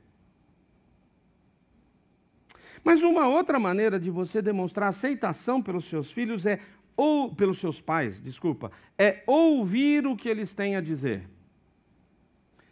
Mas 2.83 3.01
uma 3.01 3.27
outra 3.27 3.57
maneira 3.57 3.99
de 3.99 4.11
você 4.11 4.39
demonstrar 4.39 4.89
aceitação 4.89 5.59
pelos 5.59 5.85
seus 5.85 6.11
filhos 6.11 6.45
é 6.45 6.59
ou 6.95 7.33
pelos 7.33 7.57
seus 7.57 7.81
pais, 7.81 8.21
desculpa, 8.21 8.71
é 8.95 9.23
ouvir 9.25 10.05
o 10.05 10.15
que 10.15 10.29
eles 10.29 10.53
têm 10.53 10.75
a 10.75 10.81
dizer. 10.81 11.27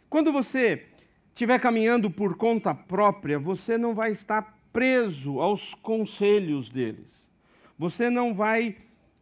Quando 0.08 0.32
você 0.32 0.86
estiver 1.30 1.58
caminhando 1.58 2.08
por 2.08 2.36
conta 2.36 2.72
própria, 2.72 3.40
você 3.40 3.76
não 3.76 3.92
vai 3.92 4.12
estar 4.12 4.56
preso 4.72 5.40
aos 5.40 5.74
conselhos 5.74 6.70
deles. 6.70 7.28
Você 7.76 8.08
não 8.08 8.32
vai 8.32 8.76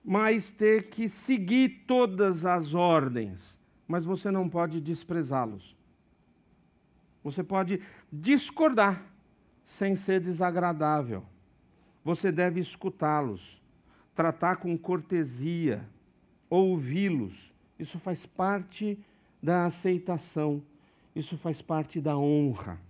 mais 0.05 0.51
ter 0.51 0.91
que 0.91 1.09
seguir 1.09 1.85
todas 1.87 2.45
as 2.45 2.75
ordens 2.75 3.57
mas 3.87 4.05
você 4.05 4.31
não 4.31 4.49
pode 4.49 4.81
desprezá-los. 4.81 5.77
Você 7.23 7.43
pode 7.43 7.81
discordar 8.13 9.05
sem 9.65 9.97
ser 9.97 10.21
desagradável. 10.21 11.25
Você 12.05 12.31
deve 12.31 12.61
escutá-los, 12.61 13.61
tratar 14.15 14.57
com 14.57 14.77
cortesia, 14.79 15.85
ouvi-los. 16.49 17.53
Isso 17.79 17.99
faz 17.99 18.25
parte 18.25 18.99
da 19.43 19.67
aceitação, 19.67 20.63
isso 21.15 21.37
faz 21.37 21.61
parte 21.61 22.01
da 22.01 22.17
honra. 22.17 22.81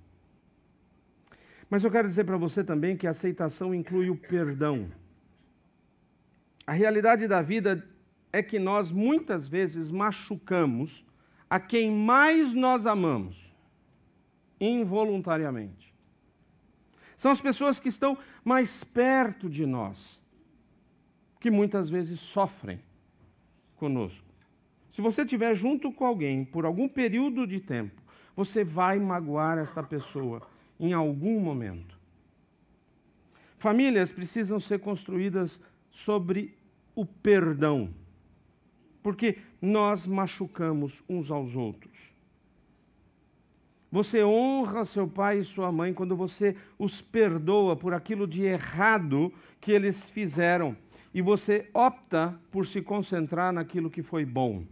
Mas 1.69 1.83
eu 1.83 1.91
quero 1.91 2.07
dizer 2.07 2.25
para 2.25 2.37
você 2.37 2.63
também 2.63 2.97
que 2.97 3.07
a 3.07 3.11
aceitação 3.11 3.75
inclui 3.75 4.11
o 4.11 4.17
perdão. 4.17 4.91
A 6.67 6.73
realidade 6.73 7.27
da 7.27 7.43
vida 7.43 7.87
é 8.37 8.43
que 8.43 8.59
nós 8.59 8.93
muitas 8.93 9.49
vezes 9.49 9.91
machucamos 9.91 11.07
a 11.49 11.59
quem 11.59 11.91
mais 11.91 12.53
nós 12.53 12.85
amamos, 12.85 13.51
involuntariamente. 14.61 15.95
São 17.17 17.31
as 17.31 17.41
pessoas 17.41 17.81
que 17.81 17.89
estão 17.89 18.19
mais 18.45 18.85
perto 18.85 19.49
de 19.49 19.65
nós, 19.65 20.23
que 21.41 21.51
muitas 21.51 21.89
vezes 21.89 22.21
sofrem 22.21 22.79
conosco. 23.75 24.29
Se 24.93 25.01
você 25.01 25.23
estiver 25.23 25.55
junto 25.55 25.91
com 25.91 26.05
alguém 26.05 26.45
por 26.45 26.67
algum 26.67 26.91
período 26.91 27.47
de 27.47 27.59
tempo, 27.59 28.03
você 28.37 28.63
vai 28.63 28.99
magoar 28.99 29.57
esta 29.57 29.83
pessoa 29.83 30.47
em 30.79 30.93
algum 30.93 31.41
momento. 31.41 31.99
Famílias 33.59 34.13
precisam 34.13 34.61
ser 34.61 34.81
construídas 34.81 35.59
sobre 35.91 36.55
o 36.95 37.07
perdão 37.07 37.95
porque 39.07 39.39
nós 39.63 40.05
machucamos 40.05 41.01
uns 41.09 41.31
aos 41.31 41.55
outros. 41.55 42.13
Você 43.89 44.25
honra 44.25 44.85
seu 44.85 45.07
pai 45.07 45.39
e 45.39 45.45
sua 45.45 45.71
mãe 45.71 45.95
quando 45.95 46.17
você 46.17 46.57
os 46.77 47.01
perdoa 47.01 47.77
por 47.77 47.95
aquilo 47.95 48.27
de 48.27 48.43
errado 48.43 49.33
que 49.61 49.71
eles 49.71 50.11
fizeram 50.11 50.77
e 51.15 51.23
você 51.23 51.71
opta 51.73 52.37
por 52.51 52.67
se 52.67 52.83
concentrar 52.83 53.53
naquilo 53.53 53.89
que 53.89 54.03
foi 54.03 54.25
bom. 54.25 54.65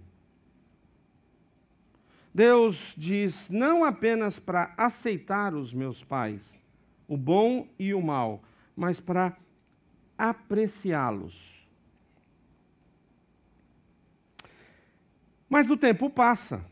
Deus 2.35 2.93
diz 2.99 3.49
não 3.51 3.85
apenas 3.85 4.41
para 4.41 4.75
aceitar 4.77 5.55
os 5.55 5.73
meus 5.73 6.03
pais, 6.03 6.59
o 7.07 7.17
bom 7.17 7.69
e 7.79 7.95
o 7.95 8.03
mal, 8.03 8.43
mas 8.75 8.99
para 8.99 9.37
apreciá-los 10.19 11.54
Mas 15.55 15.71
o 15.71 15.77
tempo 15.77 16.11
passa 16.11 16.67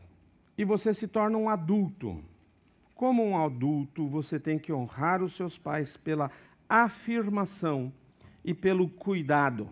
e 0.58 0.64
você 0.64 0.92
se 0.92 1.06
torna 1.06 1.38
um 1.38 1.48
adulto. 1.48 2.20
Como 2.96 3.24
um 3.24 3.40
adulto, 3.40 4.08
você 4.08 4.40
tem 4.40 4.58
que 4.58 4.72
honrar 4.72 5.22
os 5.22 5.34
seus 5.34 5.56
pais 5.56 5.96
pela 5.96 6.32
afirmação 6.68 7.92
e 8.44 8.52
pelo 8.52 8.88
cuidado. 8.88 9.70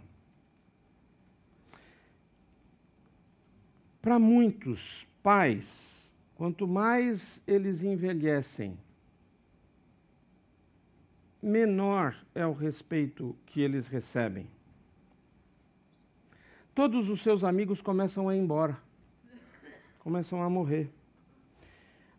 Para 4.01 4.17
muitos 4.17 5.09
pais, 5.25 6.15
quanto 6.37 6.69
mais 6.69 7.43
eles 7.49 7.83
envelhecem, 7.83 8.79
menor 11.43 12.15
é 12.33 12.47
o 12.47 12.53
respeito 12.53 13.37
que 13.45 13.61
eles 13.61 13.89
recebem. 13.89 14.49
Todos 16.73 17.11
os 17.11 17.21
seus 17.21 17.43
amigos 17.43 17.81
começam 17.83 18.29
a 18.29 18.37
ir 18.37 18.39
embora 18.39 18.90
começam 20.01 20.43
a 20.43 20.51
morrer. 20.51 20.91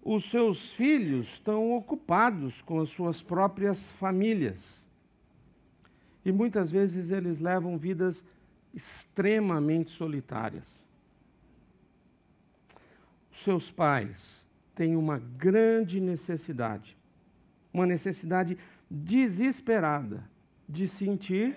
os 0.04 0.30
seus 0.32 0.72
filhos 0.72 1.34
estão 1.34 1.74
ocupados 1.74 2.62
com 2.62 2.80
as 2.80 2.89
suas 2.89 3.22
próprias 3.22 3.91
famílias. 3.91 4.84
E 6.26 6.32
muitas 6.32 6.72
vezes 6.72 7.12
eles 7.12 7.39
levam 7.39 7.78
vidas 7.78 8.26
extremamente 8.74 9.91
solitárias. 9.91 10.84
Os 13.32 13.41
seus 13.44 13.70
pais 13.70 14.48
têm 14.74 14.96
uma 14.96 15.20
grande 15.20 16.00
necessidade, 16.00 16.98
uma 17.74 17.86
necessidade 17.86 18.58
desesperada 18.89 20.28
de 20.67 20.88
sentir 20.88 21.56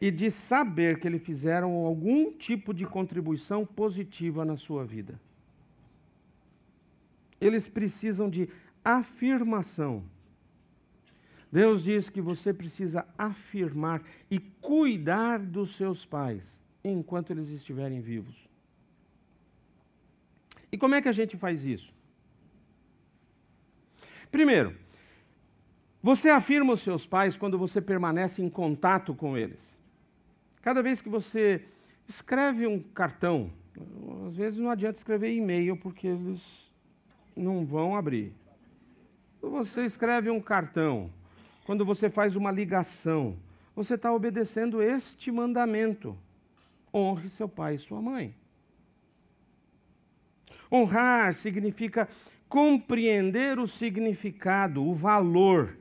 e 0.00 0.10
de 0.10 0.30
saber 0.30 0.98
que 0.98 1.06
eles 1.06 1.22
fizeram 1.22 1.72
algum 1.74 2.32
tipo 2.32 2.72
de 2.72 2.86
contribuição 2.86 3.66
positiva 3.66 4.44
na 4.44 4.56
sua 4.56 4.84
vida. 4.84 5.20
Eles 7.46 7.66
precisam 7.66 8.30
de 8.30 8.48
afirmação. 8.84 10.04
Deus 11.50 11.82
diz 11.82 12.08
que 12.08 12.20
você 12.20 12.54
precisa 12.54 13.06
afirmar 13.18 14.02
e 14.30 14.38
cuidar 14.38 15.38
dos 15.38 15.76
seus 15.76 16.06
pais 16.06 16.58
enquanto 16.82 17.30
eles 17.30 17.50
estiverem 17.50 18.00
vivos. 18.00 18.48
E 20.70 20.78
como 20.78 20.94
é 20.94 21.02
que 21.02 21.08
a 21.08 21.12
gente 21.20 21.36
faz 21.36 21.66
isso? 21.66 21.92
Primeiro, 24.30 24.74
você 26.02 26.30
afirma 26.30 26.72
os 26.72 26.80
seus 26.80 27.06
pais 27.06 27.36
quando 27.36 27.58
você 27.58 27.80
permanece 27.82 28.40
em 28.42 28.48
contato 28.48 29.14
com 29.14 29.36
eles. 29.36 29.78
Cada 30.62 30.82
vez 30.82 31.02
que 31.02 31.10
você 31.10 31.62
escreve 32.08 32.66
um 32.66 32.80
cartão, 32.80 33.52
às 34.26 34.34
vezes 34.34 34.58
não 34.58 34.70
adianta 34.70 34.96
escrever 34.96 35.34
e-mail 35.34 35.76
porque 35.76 36.06
eles 36.06 36.71
não 37.36 37.64
vão 37.64 37.96
abrir. 37.96 38.34
Quando 39.40 39.52
você 39.52 39.84
escreve 39.84 40.30
um 40.30 40.40
cartão, 40.40 41.10
quando 41.64 41.84
você 41.84 42.08
faz 42.08 42.36
uma 42.36 42.50
ligação, 42.50 43.36
você 43.74 43.94
está 43.94 44.12
obedecendo 44.12 44.82
este 44.82 45.30
mandamento: 45.30 46.16
honre 46.92 47.28
seu 47.28 47.48
pai 47.48 47.74
e 47.74 47.78
sua 47.78 48.00
mãe. 48.00 48.34
Honrar 50.70 51.34
significa 51.34 52.08
compreender 52.48 53.58
o 53.58 53.66
significado, 53.66 54.84
o 54.84 54.94
valor. 54.94 55.76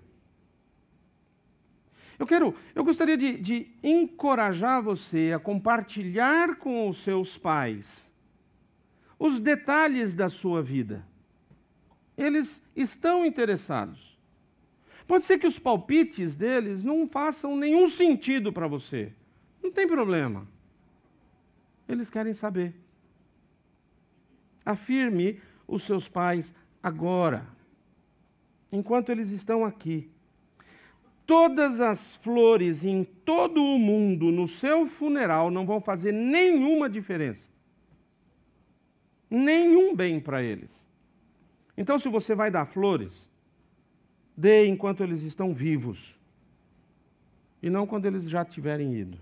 Eu 2.17 2.27
quero, 2.27 2.53
eu 2.75 2.83
gostaria 2.83 3.17
de, 3.17 3.37
de 3.37 3.71
encorajar 3.81 4.81
você 4.81 5.31
a 5.33 5.39
compartilhar 5.39 6.57
com 6.57 6.87
os 6.87 6.97
seus 6.97 7.37
pais 7.37 8.09
os 9.17 9.39
detalhes 9.39 10.13
da 10.13 10.29
sua 10.29 10.61
vida 10.61 11.05
eles 12.21 12.61
estão 12.75 13.25
interessados. 13.25 14.17
Pode 15.07 15.25
ser 15.25 15.39
que 15.39 15.47
os 15.47 15.57
palpites 15.57 16.35
deles 16.35 16.83
não 16.83 17.07
façam 17.07 17.57
nenhum 17.57 17.87
sentido 17.87 18.53
para 18.53 18.67
você. 18.67 19.11
Não 19.61 19.71
tem 19.71 19.87
problema. 19.87 20.47
Eles 21.87 22.09
querem 22.09 22.33
saber. 22.33 22.75
Afirme 24.63 25.41
os 25.67 25.83
seus 25.83 26.07
pais 26.07 26.53
agora, 26.83 27.47
enquanto 28.71 29.09
eles 29.09 29.31
estão 29.31 29.65
aqui. 29.65 30.09
Todas 31.25 31.79
as 31.79 32.15
flores 32.15 32.83
em 32.85 33.03
todo 33.03 33.63
o 33.63 33.79
mundo 33.79 34.31
no 34.31 34.47
seu 34.47 34.85
funeral 34.85 35.49
não 35.49 35.65
vão 35.65 35.81
fazer 35.81 36.11
nenhuma 36.11 36.89
diferença. 36.89 37.49
Nenhum 39.29 39.95
bem 39.95 40.19
para 40.19 40.43
eles. 40.43 40.90
Então, 41.81 41.97
se 41.97 42.07
você 42.07 42.35
vai 42.35 42.51
dar 42.51 42.65
flores, 42.65 43.27
dê 44.37 44.67
enquanto 44.67 45.01
eles 45.01 45.23
estão 45.23 45.51
vivos 45.51 46.15
e 47.59 47.71
não 47.71 47.87
quando 47.87 48.05
eles 48.05 48.29
já 48.29 48.45
tiverem 48.45 48.93
ido. 49.03 49.17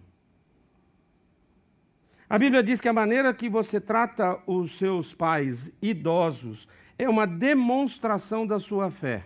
A 2.30 2.38
Bíblia 2.38 2.62
diz 2.62 2.82
que 2.82 2.90
a 2.90 3.00
maneira 3.02 3.34
que 3.34 3.48
você 3.48 3.80
trata 3.80 4.38
os 4.46 4.78
seus 4.78 5.14
pais 5.14 5.72
idosos 5.82 6.68
é 6.98 7.08
uma 7.08 7.26
demonstração 7.26 8.46
da 8.46 8.60
sua 8.60 8.92
fé, 8.92 9.24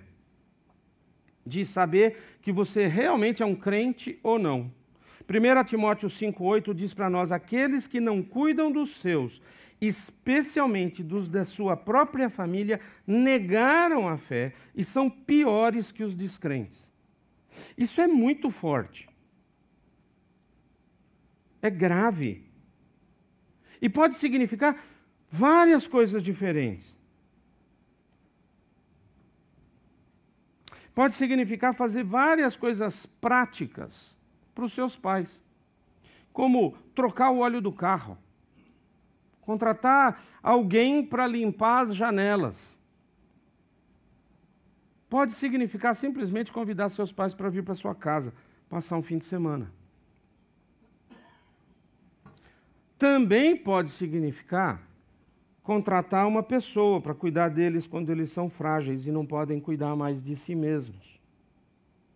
de 1.44 1.66
saber 1.66 2.38
que 2.40 2.52
você 2.52 2.86
realmente 2.86 3.42
é 3.42 3.46
um 3.48 3.56
crente 3.56 4.20
ou 4.22 4.38
não. 4.38 4.72
1 5.28 5.64
Timóteo 5.64 6.08
5,8 6.08 6.72
diz 6.72 6.94
para 6.94 7.10
nós: 7.10 7.32
aqueles 7.32 7.88
que 7.88 8.00
não 8.00 8.22
cuidam 8.22 8.72
dos 8.72 8.92
seus 8.92 9.42
especialmente 9.88 11.04
dos 11.04 11.28
da 11.28 11.44
sua 11.44 11.76
própria 11.76 12.30
família, 12.30 12.80
negaram 13.06 14.08
a 14.08 14.16
fé 14.18 14.54
e 14.74 14.84
são 14.84 15.10
piores 15.10 15.92
que 15.92 16.04
os 16.04 16.16
descrentes. 16.16 16.90
Isso 17.78 18.00
é 18.00 18.08
muito 18.08 18.50
forte. 18.50 19.10
É 21.62 21.70
grave. 21.70 22.50
E 23.82 23.90
pode 23.90 24.14
significar 24.14 24.82
várias 25.30 25.86
coisas 25.86 26.24
diferentes. 26.24 26.98
Pode 30.96 31.16
significar 31.16 31.74
fazer 31.74 32.04
várias 32.04 32.56
coisas 32.56 33.06
práticas 33.06 34.18
para 34.56 34.64
os 34.64 34.72
seus 34.72 34.96
pais, 34.96 35.44
como 36.32 36.78
trocar 36.96 37.32
o 37.32 37.40
óleo 37.40 37.60
do 37.60 37.72
carro 37.72 38.18
contratar 39.46 40.22
alguém 40.42 41.06
para 41.06 41.28
limpar 41.28 41.84
as 41.84 41.96
janelas. 41.96 42.80
Pode 45.10 45.34
significar 45.34 45.96
simplesmente 45.96 46.52
convidar 46.52 46.90
seus 46.90 47.12
pais 47.12 47.34
para 47.34 47.50
vir 47.50 47.64
para 47.64 47.76
sua 47.76 47.94
casa, 47.94 48.34
passar 48.68 48.98
um 48.98 49.04
fim 49.04 49.18
de 49.18 49.26
semana. 49.26 49.72
Também 52.98 53.56
pode 53.56 53.90
significar 53.90 54.82
contratar 55.62 56.28
uma 56.28 56.44
pessoa 56.44 57.00
para 57.00 57.14
cuidar 57.14 57.50
deles 57.50 57.88
quando 57.88 58.10
eles 58.10 58.30
são 58.32 58.50
frágeis 58.50 59.08
e 59.08 59.12
não 59.12 59.26
podem 59.26 59.60
cuidar 59.60 59.96
mais 59.96 60.22
de 60.22 60.36
si 60.36 60.54
mesmos. 60.54 61.20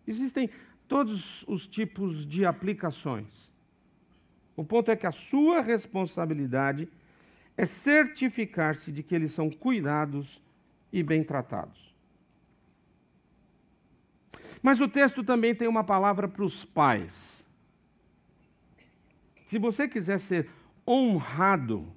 Existem 0.06 0.50
todos 0.86 1.44
os 1.46 1.66
tipos 1.66 2.26
de 2.26 2.44
aplicações. 2.44 3.50
O 4.56 4.64
ponto 4.64 4.90
é 4.90 4.96
que 4.96 5.06
a 5.06 5.12
sua 5.12 5.60
responsabilidade 5.60 6.88
é 7.58 7.66
certificar-se 7.66 8.92
de 8.92 9.02
que 9.02 9.12
eles 9.12 9.32
são 9.32 9.50
cuidados 9.50 10.40
e 10.92 11.02
bem 11.02 11.24
tratados. 11.24 11.92
Mas 14.62 14.80
o 14.80 14.88
texto 14.88 15.24
também 15.24 15.56
tem 15.56 15.66
uma 15.66 15.82
palavra 15.82 16.28
para 16.28 16.44
os 16.44 16.64
pais. 16.64 17.44
Se 19.44 19.58
você 19.58 19.88
quiser 19.88 20.20
ser 20.20 20.48
honrado, 20.86 21.92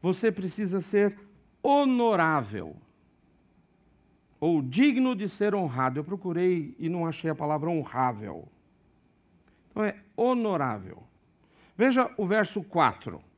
você 0.00 0.32
precisa 0.32 0.80
ser 0.80 1.18
honorável 1.62 2.74
ou 4.40 4.62
digno 4.62 5.14
de 5.14 5.28
ser 5.28 5.54
honrado. 5.54 5.98
Eu 5.98 6.04
procurei 6.04 6.74
e 6.78 6.88
não 6.88 7.06
achei 7.06 7.30
a 7.30 7.34
palavra 7.34 7.68
honrável. 7.68 8.48
Então 9.70 9.84
é 9.84 9.94
honorável. 10.16 11.02
Veja 11.76 12.10
o 12.16 12.26
verso 12.26 12.62
4. 12.62 13.29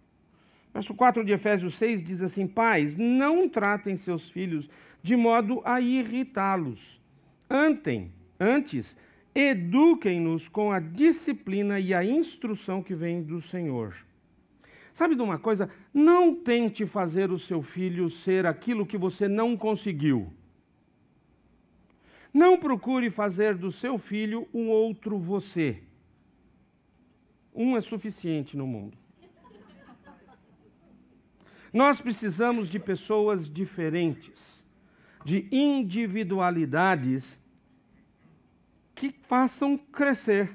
Verso 0.72 0.94
4 0.94 1.24
de 1.24 1.32
Efésios 1.32 1.74
6 1.74 2.02
diz 2.02 2.22
assim: 2.22 2.46
Pais, 2.46 2.96
não 2.96 3.48
tratem 3.48 3.96
seus 3.96 4.30
filhos 4.30 4.70
de 5.02 5.16
modo 5.16 5.60
a 5.64 5.80
irritá-los. 5.80 7.00
Antem, 7.48 8.10
antes, 8.40 8.96
eduquem-nos 9.34 10.48
com 10.48 10.72
a 10.72 10.80
disciplina 10.80 11.78
e 11.78 11.92
a 11.92 12.04
instrução 12.04 12.82
que 12.82 12.94
vem 12.94 13.22
do 13.22 13.40
Senhor. 13.40 13.94
Sabe 14.94 15.14
de 15.14 15.22
uma 15.22 15.38
coisa? 15.38 15.70
Não 15.92 16.34
tente 16.34 16.86
fazer 16.86 17.30
o 17.30 17.38
seu 17.38 17.62
filho 17.62 18.08
ser 18.10 18.46
aquilo 18.46 18.86
que 18.86 18.96
você 18.96 19.28
não 19.28 19.56
conseguiu. 19.56 20.32
Não 22.32 22.58
procure 22.58 23.10
fazer 23.10 23.54
do 23.56 23.70
seu 23.70 23.98
filho 23.98 24.48
um 24.54 24.68
outro 24.68 25.18
você. 25.18 25.82
Um 27.54 27.76
é 27.76 27.80
suficiente 27.80 28.56
no 28.56 28.66
mundo. 28.66 29.01
Nós 31.72 32.00
precisamos 32.00 32.68
de 32.68 32.78
pessoas 32.78 33.48
diferentes, 33.48 34.62
de 35.24 35.48
individualidades 35.50 37.40
que 38.94 39.14
façam 39.26 39.78
crescer. 39.78 40.54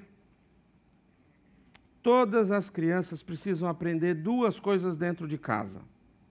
Todas 2.04 2.52
as 2.52 2.70
crianças 2.70 3.24
precisam 3.24 3.68
aprender 3.68 4.14
duas 4.14 4.60
coisas 4.60 4.96
dentro 4.96 5.28
de 5.28 5.38
casa. 5.38 5.82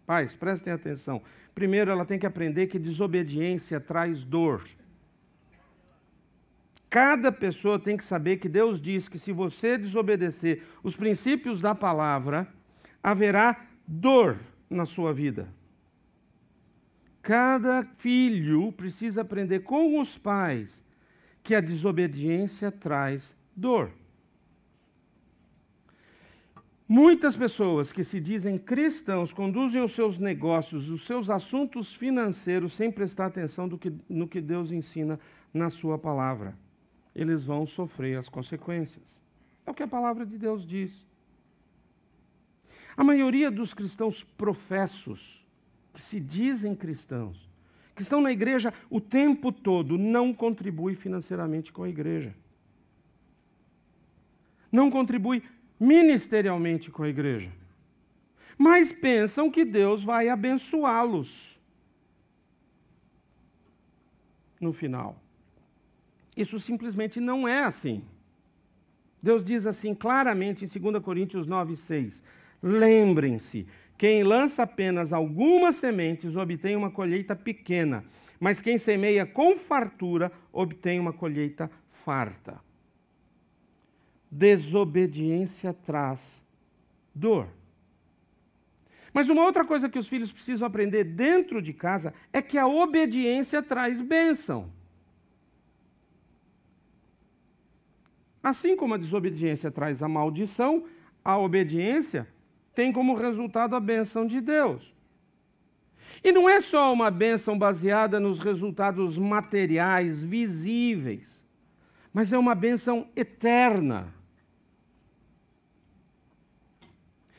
Pais, 0.06 0.36
prestem 0.36 0.72
atenção. 0.72 1.20
Primeiro, 1.52 1.90
ela 1.90 2.04
tem 2.04 2.18
que 2.18 2.26
aprender 2.26 2.68
que 2.68 2.78
desobediência 2.78 3.80
traz 3.80 4.22
dor. 4.22 4.62
Cada 6.88 7.32
pessoa 7.32 7.76
tem 7.76 7.96
que 7.96 8.04
saber 8.04 8.36
que 8.36 8.48
Deus 8.48 8.80
diz 8.80 9.08
que 9.08 9.18
se 9.18 9.32
você 9.32 9.76
desobedecer 9.76 10.62
os 10.82 10.94
princípios 10.94 11.60
da 11.60 11.74
palavra, 11.74 12.46
haverá 13.02 13.66
dor 13.86 14.38
na 14.68 14.84
sua 14.84 15.12
vida. 15.12 15.48
Cada 17.22 17.82
filho 17.96 18.70
precisa 18.72 19.22
aprender 19.22 19.60
com 19.60 19.98
os 19.98 20.16
pais 20.16 20.84
que 21.42 21.54
a 21.54 21.60
desobediência 21.60 22.70
traz 22.70 23.36
dor. 23.54 23.90
Muitas 26.88 27.34
pessoas 27.34 27.90
que 27.90 28.04
se 28.04 28.20
dizem 28.20 28.56
cristãos 28.56 29.32
conduzem 29.32 29.82
os 29.82 29.90
seus 29.90 30.20
negócios, 30.20 30.88
os 30.88 31.04
seus 31.04 31.28
assuntos 31.30 31.92
financeiros 31.92 32.74
sem 32.74 32.92
prestar 32.92 33.26
atenção 33.26 33.68
que, 33.68 33.92
no 34.08 34.28
que 34.28 34.40
Deus 34.40 34.70
ensina 34.70 35.18
na 35.52 35.68
Sua 35.68 35.98
palavra. 35.98 36.56
Eles 37.12 37.42
vão 37.42 37.66
sofrer 37.66 38.16
as 38.16 38.28
consequências. 38.28 39.20
É 39.66 39.70
o 39.72 39.74
que 39.74 39.82
a 39.82 39.88
palavra 39.88 40.24
de 40.24 40.38
Deus 40.38 40.64
diz. 40.64 41.04
A 42.96 43.04
maioria 43.04 43.50
dos 43.50 43.74
cristãos 43.74 44.24
professos, 44.24 45.44
que 45.92 46.02
se 46.02 46.18
dizem 46.18 46.74
cristãos, 46.74 47.48
que 47.94 48.02
estão 48.02 48.20
na 48.20 48.32
igreja 48.32 48.72
o 48.90 49.00
tempo 49.00 49.52
todo, 49.52 49.98
não 49.98 50.32
contribui 50.32 50.94
financeiramente 50.94 51.72
com 51.72 51.82
a 51.82 51.88
igreja. 51.88 52.34
Não 54.70 54.90
contribui 54.90 55.42
ministerialmente 55.78 56.90
com 56.90 57.02
a 57.02 57.08
igreja. 57.08 57.52
Mas 58.58 58.92
pensam 58.92 59.50
que 59.50 59.64
Deus 59.64 60.02
vai 60.02 60.28
abençoá-los 60.28 61.58
no 64.60 64.72
final. 64.72 65.20
Isso 66.36 66.58
simplesmente 66.58 67.20
não 67.20 67.46
é 67.46 67.64
assim. 67.64 68.02
Deus 69.22 69.42
diz 69.42 69.66
assim 69.66 69.94
claramente 69.94 70.64
em 70.64 70.80
2 70.92 71.02
Coríntios 71.02 71.46
9, 71.46 71.76
6: 71.76 72.22
Lembrem-se, 72.66 73.64
quem 73.96 74.24
lança 74.24 74.64
apenas 74.64 75.12
algumas 75.12 75.76
sementes 75.76 76.34
obtém 76.34 76.74
uma 76.74 76.90
colheita 76.90 77.36
pequena, 77.36 78.04
mas 78.40 78.60
quem 78.60 78.76
semeia 78.76 79.24
com 79.24 79.56
fartura 79.56 80.32
obtém 80.52 80.98
uma 80.98 81.12
colheita 81.12 81.70
farta 81.92 82.60
desobediência 84.30 85.72
traz 85.72 86.44
dor. 87.14 87.48
Mas 89.12 89.28
uma 89.28 89.44
outra 89.44 89.64
coisa 89.64 89.88
que 89.88 89.98
os 89.98 90.08
filhos 90.08 90.30
precisam 90.30 90.66
aprender 90.66 91.04
dentro 91.04 91.62
de 91.62 91.72
casa 91.72 92.12
é 92.32 92.42
que 92.42 92.58
a 92.58 92.66
obediência 92.66 93.62
traz 93.62 94.00
bênção. 94.00 94.70
Assim 98.42 98.76
como 98.76 98.94
a 98.94 98.98
desobediência 98.98 99.70
traz 99.70 100.02
a 100.02 100.08
maldição, 100.08 100.84
a 101.24 101.38
obediência 101.38 102.28
tem 102.76 102.92
como 102.92 103.14
resultado 103.14 103.74
a 103.74 103.80
bênção 103.80 104.26
de 104.26 104.38
Deus. 104.38 104.94
E 106.22 106.30
não 106.30 106.46
é 106.46 106.60
só 106.60 106.92
uma 106.92 107.10
bênção 107.10 107.58
baseada 107.58 108.20
nos 108.20 108.38
resultados 108.38 109.16
materiais, 109.16 110.22
visíveis, 110.22 111.42
mas 112.12 112.34
é 112.34 112.38
uma 112.38 112.54
bênção 112.54 113.08
eterna. 113.16 114.12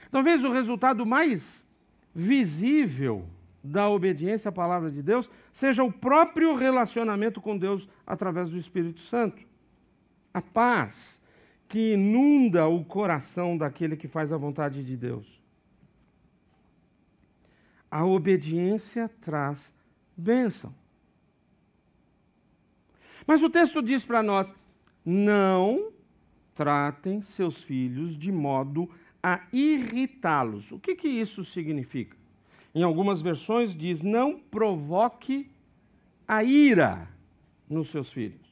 Talvez 0.10 0.44
o 0.44 0.52
resultado 0.52 1.06
mais 1.06 1.64
visível 2.16 3.24
da 3.64 3.88
obediência 3.88 4.50
à 4.50 4.52
palavra 4.52 4.90
de 4.90 5.04
Deus 5.04 5.30
seja 5.54 5.84
o 5.84 5.92
próprio 5.92 6.56
relacionamento 6.56 7.40
com 7.40 7.56
Deus 7.56 7.88
através 8.08 8.50
do 8.50 8.58
Espírito 8.58 9.02
Santo. 9.02 9.46
A 10.34 10.42
paz 10.42 11.22
que 11.68 11.94
inunda 11.94 12.68
o 12.68 12.84
coração 12.84 13.58
daquele 13.58 13.98
que 13.98 14.08
faz 14.08 14.32
a 14.32 14.38
vontade 14.38 14.84
de 14.84 14.96
Deus. 14.96 15.42
A 17.90 18.06
obediência 18.06 19.10
traz 19.22 19.74
bênção. 20.16 20.74
Mas 23.26 23.42
o 23.42 23.50
texto 23.50 23.82
diz 23.82 24.04
para 24.04 24.24
nós: 24.24 24.54
não 25.06 25.92
tratem 26.56 27.22
seus 27.22 27.62
filhos 27.62 28.18
de 28.18 28.32
modo 28.32 28.90
a 29.22 29.46
irritá-los. 29.52 30.72
O 30.72 30.80
que, 30.80 30.96
que 30.96 31.08
isso 31.08 31.44
significa? 31.44 32.16
Em 32.74 32.84
algumas 32.84 33.22
versões 33.22 33.76
diz: 33.76 34.02
não 34.02 34.40
provoque 34.40 35.50
a 36.28 36.44
ira 36.44 37.10
nos 37.70 37.90
seus 37.90 38.10
filhos. 38.10 38.47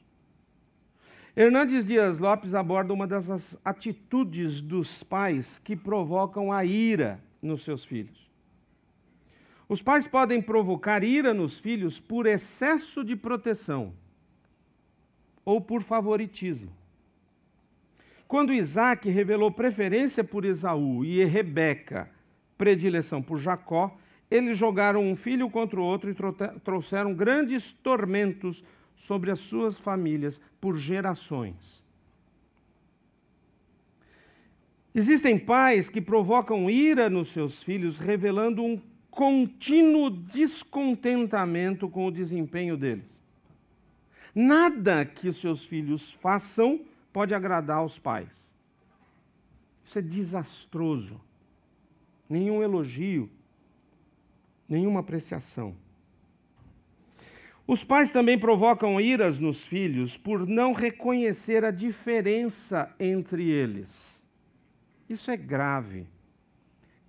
Hernandes 1.38 1.84
Dias 1.84 2.18
Lopes 2.18 2.54
aborda 2.54 2.94
uma 2.94 3.06
das 3.06 3.58
atitudes 3.62 4.62
dos 4.62 5.02
pais 5.02 5.58
que 5.58 5.76
provocam 5.76 6.50
a 6.50 6.64
ira 6.64 7.22
nos 7.42 7.62
seus 7.62 7.84
filhos. 7.84 8.30
Os 9.68 9.82
pais 9.82 10.06
podem 10.06 10.40
provocar 10.40 11.04
ira 11.04 11.34
nos 11.34 11.58
filhos 11.58 12.00
por 12.00 12.24
excesso 12.24 13.04
de 13.04 13.14
proteção 13.14 13.92
ou 15.44 15.60
por 15.60 15.82
favoritismo. 15.82 16.74
Quando 18.26 18.54
Isaac 18.54 19.06
revelou 19.10 19.50
preferência 19.50 20.24
por 20.24 20.46
Esaú 20.46 21.04
e 21.04 21.22
Rebeca 21.22 22.10
predileção 22.56 23.22
por 23.22 23.36
Jacó, 23.36 23.94
eles 24.30 24.56
jogaram 24.56 25.04
um 25.04 25.14
filho 25.14 25.50
contra 25.50 25.78
o 25.78 25.84
outro 25.84 26.10
e 26.10 26.16
trouxeram 26.64 27.12
grandes 27.12 27.72
tormentos 27.72 28.64
sobre 28.96 29.30
as 29.30 29.40
suas 29.40 29.76
famílias 29.76 30.40
por 30.60 30.76
gerações. 30.76 31.84
Existem 34.94 35.38
pais 35.38 35.88
que 35.88 36.00
provocam 36.00 36.70
ira 36.70 37.10
nos 37.10 37.28
seus 37.28 37.62
filhos, 37.62 37.98
revelando 37.98 38.62
um 38.62 38.80
contínuo 39.10 40.10
descontentamento 40.10 41.88
com 41.88 42.06
o 42.06 42.10
desempenho 42.10 42.76
deles. 42.76 43.20
Nada 44.34 45.04
que 45.04 45.28
os 45.28 45.38
seus 45.38 45.64
filhos 45.64 46.12
façam 46.12 46.80
pode 47.12 47.34
agradar 47.34 47.78
aos 47.78 47.98
pais. 47.98 48.54
Isso 49.84 49.98
é 49.98 50.02
desastroso. 50.02 51.20
Nenhum 52.28 52.62
elogio, 52.62 53.30
nenhuma 54.68 55.00
apreciação. 55.00 55.74
Os 57.66 57.82
pais 57.82 58.12
também 58.12 58.38
provocam 58.38 59.00
iras 59.00 59.40
nos 59.40 59.64
filhos 59.64 60.16
por 60.16 60.46
não 60.46 60.72
reconhecer 60.72 61.64
a 61.64 61.72
diferença 61.72 62.94
entre 62.98 63.48
eles. 63.50 64.24
Isso 65.08 65.30
é 65.30 65.36
grave. 65.36 66.06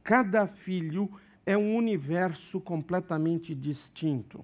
Cada 0.03 0.47
filho 0.47 1.11
é 1.45 1.55
um 1.55 1.75
universo 1.75 2.59
completamente 2.59 3.53
distinto. 3.53 4.43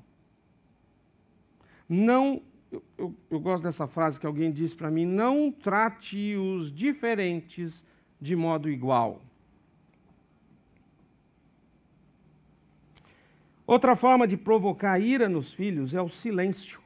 Não 1.89 2.41
eu, 2.71 2.83
eu, 2.97 3.15
eu 3.29 3.39
gosto 3.39 3.63
dessa 3.63 3.85
frase 3.85 4.19
que 4.19 4.25
alguém 4.25 4.51
disse 4.51 4.75
para 4.75 4.89
mim: 4.89 5.05
não 5.05 5.51
trate 5.51 6.35
os 6.35 6.71
diferentes 6.71 7.85
de 8.19 8.35
modo 8.35 8.69
igual. 8.69 9.21
Outra 13.73 13.95
forma 13.95 14.27
de 14.27 14.37
provocar 14.37 14.99
ira 14.99 15.27
nos 15.27 15.51
filhos 15.51 15.95
é 15.95 16.01
o 16.01 16.07
silêncio, 16.07 16.79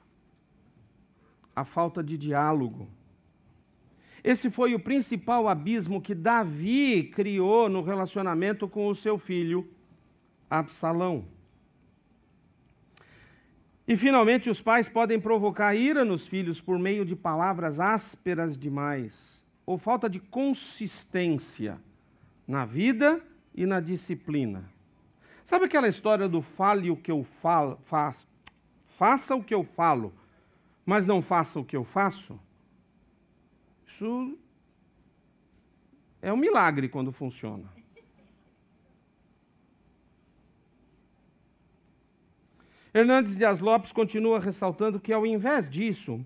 a 1.54 1.66
falta 1.66 2.02
de 2.02 2.18
diálogo. 2.18 2.88
Esse 4.24 4.50
foi 4.50 4.74
o 4.74 4.80
principal 4.80 5.50
abismo 5.50 6.02
que 6.02 6.16
Davi 6.16 7.12
criou 7.14 7.68
no 7.68 7.82
relacionamento 7.82 8.70
com 8.70 8.88
o 8.88 8.96
seu 8.96 9.18
filho 9.18 9.68
Absalão. 10.50 11.26
E, 13.86 13.98
finalmente, 13.98 14.50
os 14.50 14.62
pais 14.62 14.88
podem 14.88 15.20
provocar 15.20 15.76
ira 15.76 16.06
nos 16.06 16.26
filhos 16.26 16.62
por 16.62 16.80
meio 16.80 17.04
de 17.04 17.18
palavras 17.18 17.82
ásperas 17.82 18.58
demais, 18.58 19.46
ou 19.66 19.78
falta 19.78 20.10
de 20.10 20.22
consistência 20.22 21.78
na 22.48 22.64
vida 22.64 23.22
e 23.54 23.66
na 23.66 23.82
disciplina. 23.82 24.77
Sabe 25.50 25.64
aquela 25.64 25.88
história 25.88 26.28
do 26.28 26.42
fale 26.42 26.92
o 26.92 26.98
que 26.98 27.10
eu 27.10 27.24
falo, 27.24 27.78
faço, 27.84 28.28
faça 28.98 29.34
o 29.34 29.42
que 29.42 29.54
eu 29.54 29.64
falo, 29.64 30.14
mas 30.86 31.08
não 31.08 31.22
faça 31.22 31.58
o 31.58 31.64
que 31.64 31.78
eu 31.78 31.86
faço? 31.86 32.38
Isso 33.88 34.38
é 36.22 36.34
um 36.34 36.36
milagre 36.36 36.90
quando 36.90 37.14
funciona. 37.14 37.64
Hernandes 42.94 43.38
Dias 43.38 43.62
Lopes 43.62 43.94
continua 43.94 44.42
ressaltando 44.42 45.00
que, 45.00 45.14
ao 45.14 45.26
invés 45.26 45.70
disso, 45.70 46.20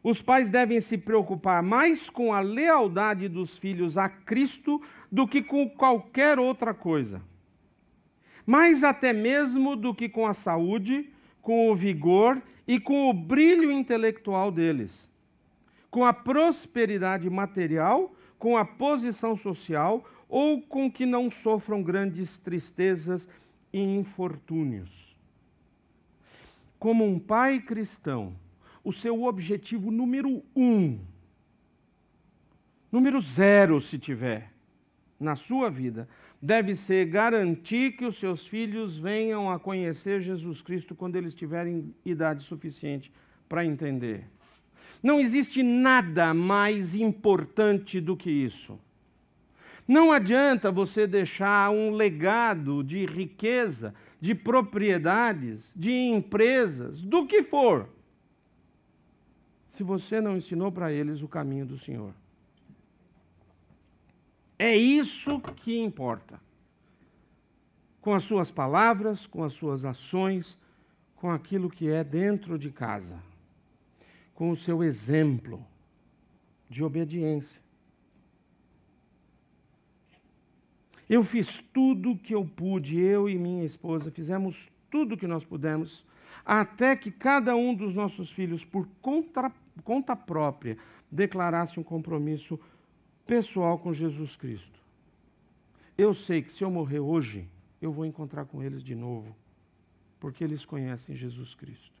os 0.00 0.22
pais 0.22 0.48
devem 0.48 0.80
se 0.80 0.96
preocupar 0.96 1.60
mais 1.60 2.08
com 2.08 2.32
a 2.32 2.38
lealdade 2.38 3.28
dos 3.28 3.58
filhos 3.58 3.98
a 3.98 4.08
Cristo 4.08 4.80
do 5.10 5.26
que 5.26 5.42
com 5.42 5.68
qualquer 5.68 6.38
outra 6.38 6.72
coisa. 6.72 7.20
Mais 8.54 8.82
até 8.82 9.12
mesmo 9.12 9.76
do 9.76 9.94
que 9.94 10.08
com 10.08 10.26
a 10.26 10.34
saúde, 10.34 11.08
com 11.40 11.70
o 11.70 11.76
vigor 11.76 12.42
e 12.66 12.80
com 12.80 13.08
o 13.08 13.12
brilho 13.14 13.70
intelectual 13.70 14.50
deles, 14.50 15.08
com 15.88 16.04
a 16.04 16.12
prosperidade 16.12 17.30
material, 17.30 18.12
com 18.40 18.56
a 18.56 18.64
posição 18.64 19.36
social 19.36 20.04
ou 20.28 20.60
com 20.60 20.90
que 20.90 21.06
não 21.06 21.30
sofram 21.30 21.80
grandes 21.80 22.38
tristezas 22.38 23.28
e 23.72 23.80
infortúnios. 23.80 25.16
como 26.80 27.04
um 27.04 27.18
pai 27.20 27.60
cristão, 27.60 28.34
o 28.82 28.92
seu 28.92 29.22
objetivo 29.24 29.90
número 29.90 30.42
um, 30.56 30.98
número 32.90 33.20
zero, 33.20 33.80
se 33.80 33.98
tiver, 33.98 34.50
na 35.20 35.36
sua 35.36 35.70
vida, 35.70 36.08
deve 36.40 36.74
ser 36.74 37.06
garantir 37.06 37.92
que 37.92 38.06
os 38.06 38.16
seus 38.16 38.46
filhos 38.46 38.96
venham 38.96 39.50
a 39.50 39.58
conhecer 39.58 40.20
Jesus 40.20 40.62
Cristo 40.62 40.94
quando 40.94 41.16
eles 41.16 41.34
tiverem 41.34 41.94
idade 42.04 42.42
suficiente 42.42 43.12
para 43.48 43.64
entender. 43.64 44.24
Não 45.02 45.18
existe 45.18 45.62
nada 45.62 46.32
mais 46.32 46.94
importante 46.94 48.00
do 48.00 48.16
que 48.16 48.30
isso. 48.30 48.78
Não 49.86 50.12
adianta 50.12 50.70
você 50.70 51.06
deixar 51.06 51.70
um 51.70 51.90
legado 51.90 52.82
de 52.84 53.04
riqueza, 53.06 53.94
de 54.20 54.34
propriedades, 54.34 55.72
de 55.74 55.90
empresas, 55.90 57.02
do 57.02 57.26
que 57.26 57.42
for, 57.42 57.88
se 59.68 59.82
você 59.82 60.20
não 60.20 60.36
ensinou 60.36 60.70
para 60.70 60.92
eles 60.92 61.22
o 61.22 61.28
caminho 61.28 61.66
do 61.66 61.78
Senhor. 61.78 62.12
É 64.60 64.76
isso 64.76 65.40
que 65.56 65.80
importa. 65.80 66.38
Com 68.02 68.12
as 68.12 68.24
suas 68.24 68.50
palavras, 68.50 69.26
com 69.26 69.42
as 69.42 69.54
suas 69.54 69.86
ações, 69.86 70.58
com 71.16 71.30
aquilo 71.30 71.70
que 71.70 71.88
é 71.88 72.04
dentro 72.04 72.58
de 72.58 72.70
casa, 72.70 73.18
com 74.34 74.50
o 74.50 74.56
seu 74.64 74.84
exemplo 74.84 75.66
de 76.68 76.84
obediência. 76.84 77.62
Eu 81.08 81.24
fiz 81.24 81.64
tudo 81.72 82.10
o 82.10 82.18
que 82.18 82.34
eu 82.34 82.44
pude, 82.44 83.00
eu 83.00 83.30
e 83.30 83.38
minha 83.38 83.64
esposa 83.64 84.10
fizemos 84.10 84.68
tudo 84.90 85.14
o 85.14 85.16
que 85.16 85.26
nós 85.26 85.42
pudemos, 85.42 86.04
até 86.44 86.94
que 86.94 87.10
cada 87.10 87.56
um 87.56 87.74
dos 87.74 87.94
nossos 87.94 88.30
filhos, 88.30 88.62
por 88.62 88.86
conta, 89.00 89.50
conta 89.82 90.14
própria, 90.14 90.76
declarasse 91.10 91.80
um 91.80 91.82
compromisso 91.82 92.60
pessoal 93.30 93.78
com 93.78 93.92
Jesus 93.92 94.34
Cristo. 94.34 94.80
Eu 95.96 96.12
sei 96.12 96.42
que 96.42 96.52
se 96.52 96.64
eu 96.64 96.70
morrer 96.78 96.98
hoje, 96.98 97.48
eu 97.80 97.92
vou 97.92 98.04
encontrar 98.04 98.44
com 98.44 98.60
eles 98.60 98.82
de 98.82 98.96
novo, 98.96 99.36
porque 100.18 100.42
eles 100.42 100.64
conhecem 100.64 101.14
Jesus 101.14 101.54
Cristo. 101.54 101.96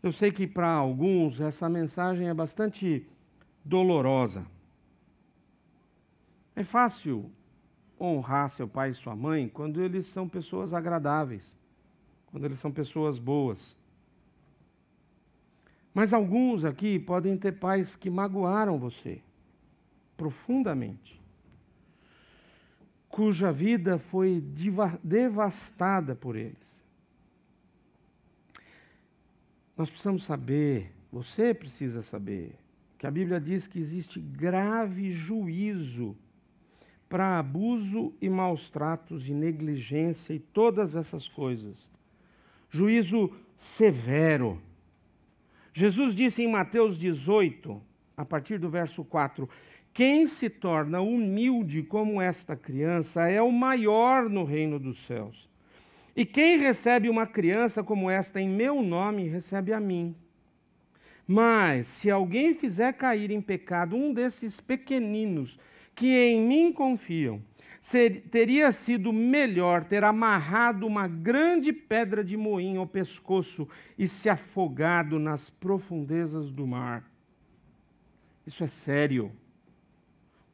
Eu 0.00 0.12
sei 0.12 0.30
que 0.30 0.46
para 0.46 0.70
alguns 0.70 1.40
essa 1.40 1.68
mensagem 1.68 2.28
é 2.28 2.34
bastante 2.44 3.04
dolorosa. 3.64 4.46
É 6.54 6.62
fácil 6.62 7.28
honrar 8.00 8.50
seu 8.50 8.68
pai 8.68 8.90
e 8.90 8.94
sua 8.94 9.16
mãe 9.16 9.48
quando 9.48 9.82
eles 9.82 10.06
são 10.06 10.28
pessoas 10.28 10.72
agradáveis, 10.72 11.58
quando 12.26 12.44
eles 12.44 12.60
são 12.60 12.70
pessoas 12.70 13.18
boas. 13.18 13.76
Mas 15.92 16.12
alguns 16.12 16.64
aqui 16.64 16.98
podem 16.98 17.36
ter 17.36 17.52
pais 17.52 17.96
que 17.96 18.08
magoaram 18.08 18.78
você 18.78 19.20
profundamente, 20.16 21.18
cuja 23.08 23.50
vida 23.50 23.98
foi 23.98 24.44
devastada 25.02 26.14
por 26.14 26.36
eles. 26.36 26.84
Nós 29.74 29.88
precisamos 29.88 30.24
saber, 30.24 30.92
você 31.10 31.54
precisa 31.54 32.02
saber, 32.02 32.54
que 32.98 33.06
a 33.06 33.10
Bíblia 33.10 33.40
diz 33.40 33.66
que 33.66 33.78
existe 33.78 34.20
grave 34.20 35.10
juízo 35.10 36.14
para 37.08 37.38
abuso 37.38 38.12
e 38.20 38.28
maus 38.28 38.68
tratos 38.68 39.26
e 39.26 39.32
negligência 39.32 40.34
e 40.34 40.38
todas 40.38 40.94
essas 40.94 41.26
coisas. 41.26 41.88
Juízo 42.68 43.34
severo 43.56 44.60
Jesus 45.80 46.14
disse 46.14 46.42
em 46.42 46.46
Mateus 46.46 46.98
18, 46.98 47.80
a 48.14 48.22
partir 48.22 48.58
do 48.58 48.68
verso 48.68 49.02
4: 49.02 49.48
Quem 49.94 50.26
se 50.26 50.50
torna 50.50 51.00
humilde 51.00 51.82
como 51.82 52.20
esta 52.20 52.54
criança 52.54 53.26
é 53.26 53.40
o 53.40 53.50
maior 53.50 54.28
no 54.28 54.44
reino 54.44 54.78
dos 54.78 54.98
céus. 54.98 55.48
E 56.14 56.26
quem 56.26 56.58
recebe 56.58 57.08
uma 57.08 57.26
criança 57.26 57.82
como 57.82 58.10
esta 58.10 58.38
em 58.38 58.46
meu 58.46 58.82
nome, 58.82 59.26
recebe 59.26 59.72
a 59.72 59.80
mim. 59.80 60.14
Mas 61.26 61.86
se 61.86 62.10
alguém 62.10 62.52
fizer 62.52 62.92
cair 62.92 63.30
em 63.30 63.40
pecado 63.40 63.96
um 63.96 64.12
desses 64.12 64.60
pequeninos 64.60 65.58
que 65.94 66.08
em 66.08 66.42
mim 66.42 66.74
confiam, 66.74 67.42
Ser, 67.80 68.28
teria 68.28 68.70
sido 68.72 69.10
melhor 69.10 69.84
ter 69.84 70.04
amarrado 70.04 70.86
uma 70.86 71.08
grande 71.08 71.72
pedra 71.72 72.22
de 72.22 72.36
moinho 72.36 72.80
ao 72.80 72.86
pescoço 72.86 73.66
e 73.98 74.06
se 74.06 74.28
afogado 74.28 75.18
nas 75.18 75.48
profundezas 75.48 76.50
do 76.50 76.66
mar. 76.66 77.10
Isso 78.46 78.62
é 78.62 78.66
sério, 78.66 79.32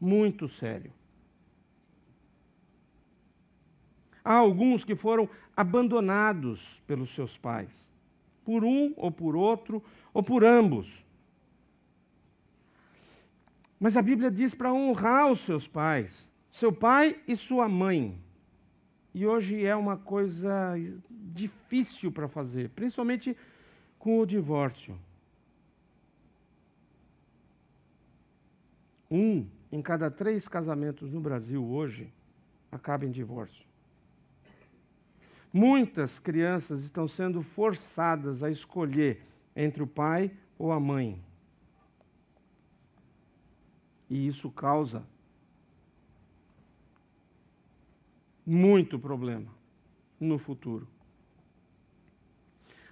muito 0.00 0.48
sério. 0.48 0.92
Há 4.24 4.34
alguns 4.34 4.84
que 4.84 4.94
foram 4.94 5.28
abandonados 5.56 6.80
pelos 6.86 7.10
seus 7.10 7.36
pais, 7.36 7.90
por 8.44 8.62
um 8.62 8.94
ou 8.96 9.10
por 9.10 9.34
outro, 9.34 9.82
ou 10.14 10.22
por 10.22 10.44
ambos. 10.44 11.04
Mas 13.80 13.96
a 13.96 14.02
Bíblia 14.02 14.30
diz 14.30 14.54
para 14.54 14.72
honrar 14.72 15.30
os 15.30 15.40
seus 15.40 15.66
pais 15.66 16.28
seu 16.56 16.72
pai 16.72 17.20
e 17.28 17.36
sua 17.36 17.68
mãe. 17.68 18.18
E 19.12 19.26
hoje 19.26 19.62
é 19.62 19.76
uma 19.76 19.98
coisa 19.98 20.74
difícil 21.10 22.10
para 22.10 22.28
fazer, 22.28 22.70
principalmente 22.70 23.36
com 23.98 24.20
o 24.20 24.24
divórcio. 24.24 24.98
Um 29.10 29.46
em 29.70 29.82
cada 29.82 30.10
três 30.10 30.48
casamentos 30.48 31.12
no 31.12 31.20
Brasil 31.20 31.62
hoje 31.62 32.10
acaba 32.72 33.04
em 33.04 33.10
divórcio. 33.10 33.66
Muitas 35.52 36.18
crianças 36.18 36.84
estão 36.84 37.06
sendo 37.06 37.42
forçadas 37.42 38.42
a 38.42 38.48
escolher 38.48 39.20
entre 39.54 39.82
o 39.82 39.86
pai 39.86 40.30
ou 40.58 40.72
a 40.72 40.80
mãe. 40.80 41.22
E 44.08 44.26
isso 44.26 44.50
causa 44.50 45.04
muito 48.46 48.98
problema 48.98 49.52
no 50.20 50.38
futuro. 50.38 50.86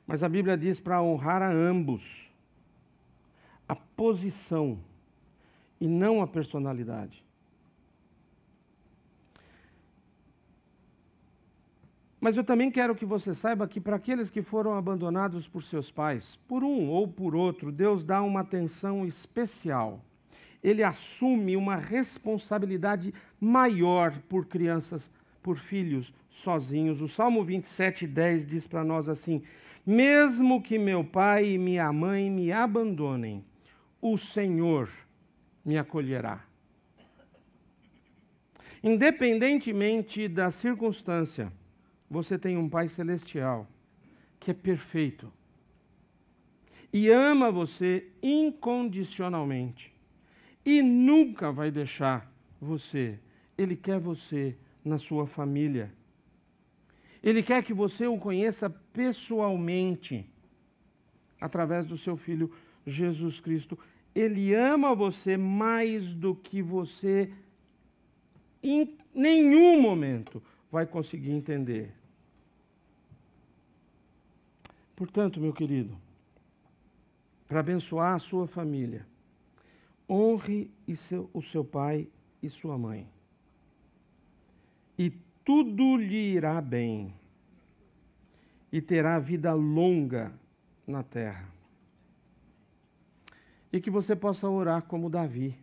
Mas 0.06 0.22
a 0.22 0.28
Bíblia 0.28 0.56
diz 0.56 0.80
para 0.80 1.02
honrar 1.02 1.40
a 1.40 1.50
ambos 1.50 2.30
a 3.66 3.74
posição 3.74 4.78
e 5.80 5.86
não 5.86 6.20
a 6.20 6.26
personalidade. 6.26 7.24
Mas 12.20 12.38
eu 12.38 12.44
também 12.44 12.70
quero 12.70 12.94
que 12.94 13.04
você 13.04 13.34
saiba 13.34 13.68
que 13.68 13.78
para 13.78 13.96
aqueles 13.96 14.30
que 14.30 14.40
foram 14.40 14.74
abandonados 14.74 15.46
por 15.46 15.62
seus 15.62 15.90
pais, 15.90 16.36
por 16.48 16.64
um 16.64 16.88
ou 16.88 17.06
por 17.06 17.34
outro, 17.34 17.70
Deus 17.70 18.02
dá 18.02 18.22
uma 18.22 18.40
atenção 18.40 19.04
especial. 19.04 20.02
Ele 20.62 20.82
assume 20.82 21.54
uma 21.54 21.76
responsabilidade 21.76 23.12
maior 23.38 24.18
por 24.26 24.46
crianças 24.46 25.10
por 25.44 25.56
filhos 25.58 26.12
sozinhos. 26.30 27.02
O 27.02 27.06
Salmo 27.06 27.44
27, 27.44 28.06
10 28.06 28.46
diz 28.46 28.66
para 28.66 28.82
nós 28.82 29.08
assim: 29.08 29.42
Mesmo 29.86 30.62
que 30.62 30.78
meu 30.78 31.04
pai 31.04 31.50
e 31.50 31.58
minha 31.58 31.92
mãe 31.92 32.30
me 32.30 32.50
abandonem, 32.50 33.44
o 34.00 34.16
Senhor 34.16 34.88
me 35.62 35.76
acolherá. 35.76 36.42
Independentemente 38.82 40.28
da 40.28 40.50
circunstância, 40.50 41.52
você 42.10 42.38
tem 42.38 42.56
um 42.56 42.68
Pai 42.68 42.86
celestial 42.88 43.66
que 44.38 44.50
é 44.50 44.54
perfeito 44.54 45.32
e 46.92 47.10
ama 47.10 47.50
você 47.50 48.06
incondicionalmente 48.22 49.92
e 50.64 50.82
nunca 50.82 51.50
vai 51.50 51.70
deixar 51.70 52.30
você. 52.60 53.18
Ele 53.56 53.74
quer 53.74 53.98
você 53.98 54.56
na 54.84 54.98
sua 54.98 55.26
família. 55.26 55.92
Ele 57.22 57.42
quer 57.42 57.64
que 57.64 57.72
você 57.72 58.06
o 58.06 58.18
conheça 58.18 58.68
pessoalmente, 58.68 60.28
através 61.40 61.86
do 61.86 61.96
seu 61.96 62.16
Filho 62.16 62.52
Jesus 62.86 63.40
Cristo. 63.40 63.78
Ele 64.14 64.54
ama 64.54 64.94
você 64.94 65.36
mais 65.36 66.12
do 66.12 66.34
que 66.34 66.60
você, 66.60 67.32
em 68.62 68.96
nenhum 69.14 69.80
momento, 69.80 70.42
vai 70.70 70.86
conseguir 70.86 71.30
entender. 71.30 71.90
Portanto, 74.94 75.40
meu 75.40 75.52
querido, 75.52 75.96
para 77.48 77.60
abençoar 77.60 78.14
a 78.14 78.18
sua 78.18 78.46
família, 78.46 79.06
honre 80.08 80.70
o 81.32 81.42
seu 81.42 81.64
pai 81.64 82.06
e 82.42 82.50
sua 82.50 82.76
mãe 82.76 83.13
e 84.98 85.10
tudo 85.44 85.96
lhe 85.96 86.34
irá 86.34 86.60
bem. 86.60 87.12
e 88.74 88.82
terá 88.82 89.20
vida 89.20 89.52
longa 89.52 90.32
na 90.84 91.04
terra. 91.04 91.48
E 93.72 93.80
que 93.80 93.88
você 93.88 94.16
possa 94.16 94.48
orar 94.48 94.82
como 94.82 95.08
Davi. 95.08 95.56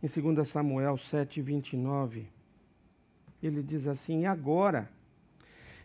Em 0.00 0.06
2 0.06 0.48
Samuel 0.48 0.96
7, 0.96 1.42
29, 1.42 2.28
ele 3.42 3.60
diz 3.60 3.88
assim: 3.88 4.24
Agora, 4.24 4.88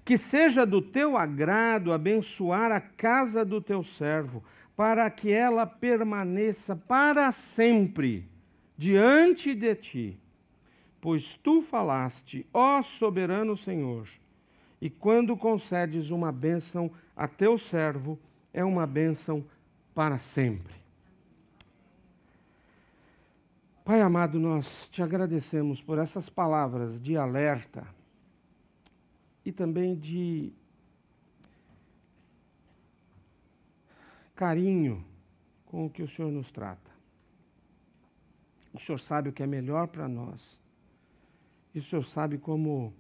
que 0.06 0.16
seja 0.16 0.64
do 0.64 0.80
teu 0.80 1.18
agrado 1.18 1.92
abençoar 1.92 2.72
a 2.72 2.80
casa 2.80 3.44
do 3.44 3.60
teu 3.60 3.82
servo, 3.82 4.44
para 4.76 5.10
que 5.10 5.32
ela 5.32 5.66
permaneça 5.66 6.76
para 6.76 7.32
sempre 7.32 8.30
diante 8.78 9.56
de 9.56 9.74
ti. 9.74 10.20
Pois 11.04 11.36
tu 11.36 11.62
falaste, 11.62 12.48
ó 12.54 12.82
soberano 12.82 13.58
Senhor, 13.58 14.08
e 14.80 14.90
quando 14.90 15.36
concedes 15.36 16.12
uma 16.12 16.32
bênção 16.32 16.90
a 17.14 17.28
teu 17.28 17.58
servo, 17.58 18.18
é 18.54 18.64
uma 18.64 18.88
bênção 18.88 19.46
para 19.94 20.18
sempre. 20.18 20.74
Pai 23.84 24.00
amado, 24.00 24.40
nós 24.40 24.88
te 24.88 25.04
agradecemos 25.04 25.82
por 25.82 25.98
essas 25.98 26.30
palavras 26.30 27.02
de 27.02 27.18
alerta 27.18 27.86
e 29.44 29.52
também 29.52 29.98
de 29.98 30.54
carinho 34.34 35.04
com 35.66 35.86
o 35.86 35.90
que 35.90 36.02
o 36.02 36.08
Senhor 36.08 36.32
nos 36.32 36.50
trata. 36.54 36.92
O 38.74 38.80
Senhor 38.80 39.00
sabe 39.00 39.28
o 39.28 39.34
que 39.34 39.44
é 39.44 39.48
melhor 39.48 39.90
para 39.90 40.08
nós. 40.08 40.63
E 41.74 41.80
o 41.80 41.84
Senhor 41.84 42.04
sabe 42.04 42.38
como 42.38 42.94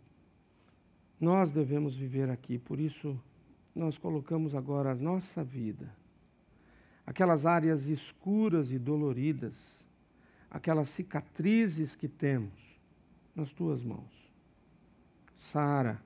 nós 1.19 1.51
devemos 1.51 1.95
viver 1.95 2.29
aqui. 2.29 2.57
Por 2.57 2.79
isso, 2.79 3.19
nós 3.75 3.97
colocamos 3.97 4.55
agora 4.55 4.91
a 4.91 4.95
nossa 4.95 5.43
vida, 5.43 5.93
aquelas 7.05 7.45
áreas 7.45 7.87
escuras 7.87 8.71
e 8.71 8.79
doloridas, 8.79 9.85
aquelas 10.49 10.89
cicatrizes 10.89 11.95
que 11.95 12.07
temos, 12.07 12.73
nas 13.35 13.51
tuas 13.51 13.83
mãos. 13.83 14.31
Sara, 15.37 16.01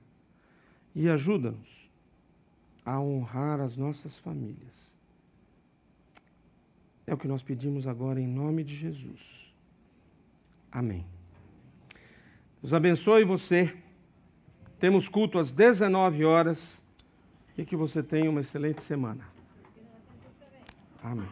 e 0.94 1.08
ajuda-nos 1.08 1.90
a 2.84 2.98
honrar 3.00 3.60
as 3.60 3.76
nossas 3.76 4.18
famílias. 4.18 4.96
É 7.06 7.14
o 7.14 7.18
que 7.18 7.28
nós 7.28 7.42
pedimos 7.42 7.86
agora 7.86 8.20
em 8.20 8.26
nome 8.26 8.64
de 8.64 8.74
Jesus. 8.74 9.54
Amém. 10.72 11.17
Deus 12.60 12.72
abençoe 12.74 13.24
você. 13.24 13.72
Temos 14.80 15.08
culto 15.08 15.38
às 15.38 15.52
19 15.52 16.24
horas 16.24 16.84
e 17.56 17.64
que 17.64 17.76
você 17.76 18.02
tenha 18.02 18.30
uma 18.30 18.40
excelente 18.40 18.82
semana. 18.82 19.24
Amém. 21.02 21.28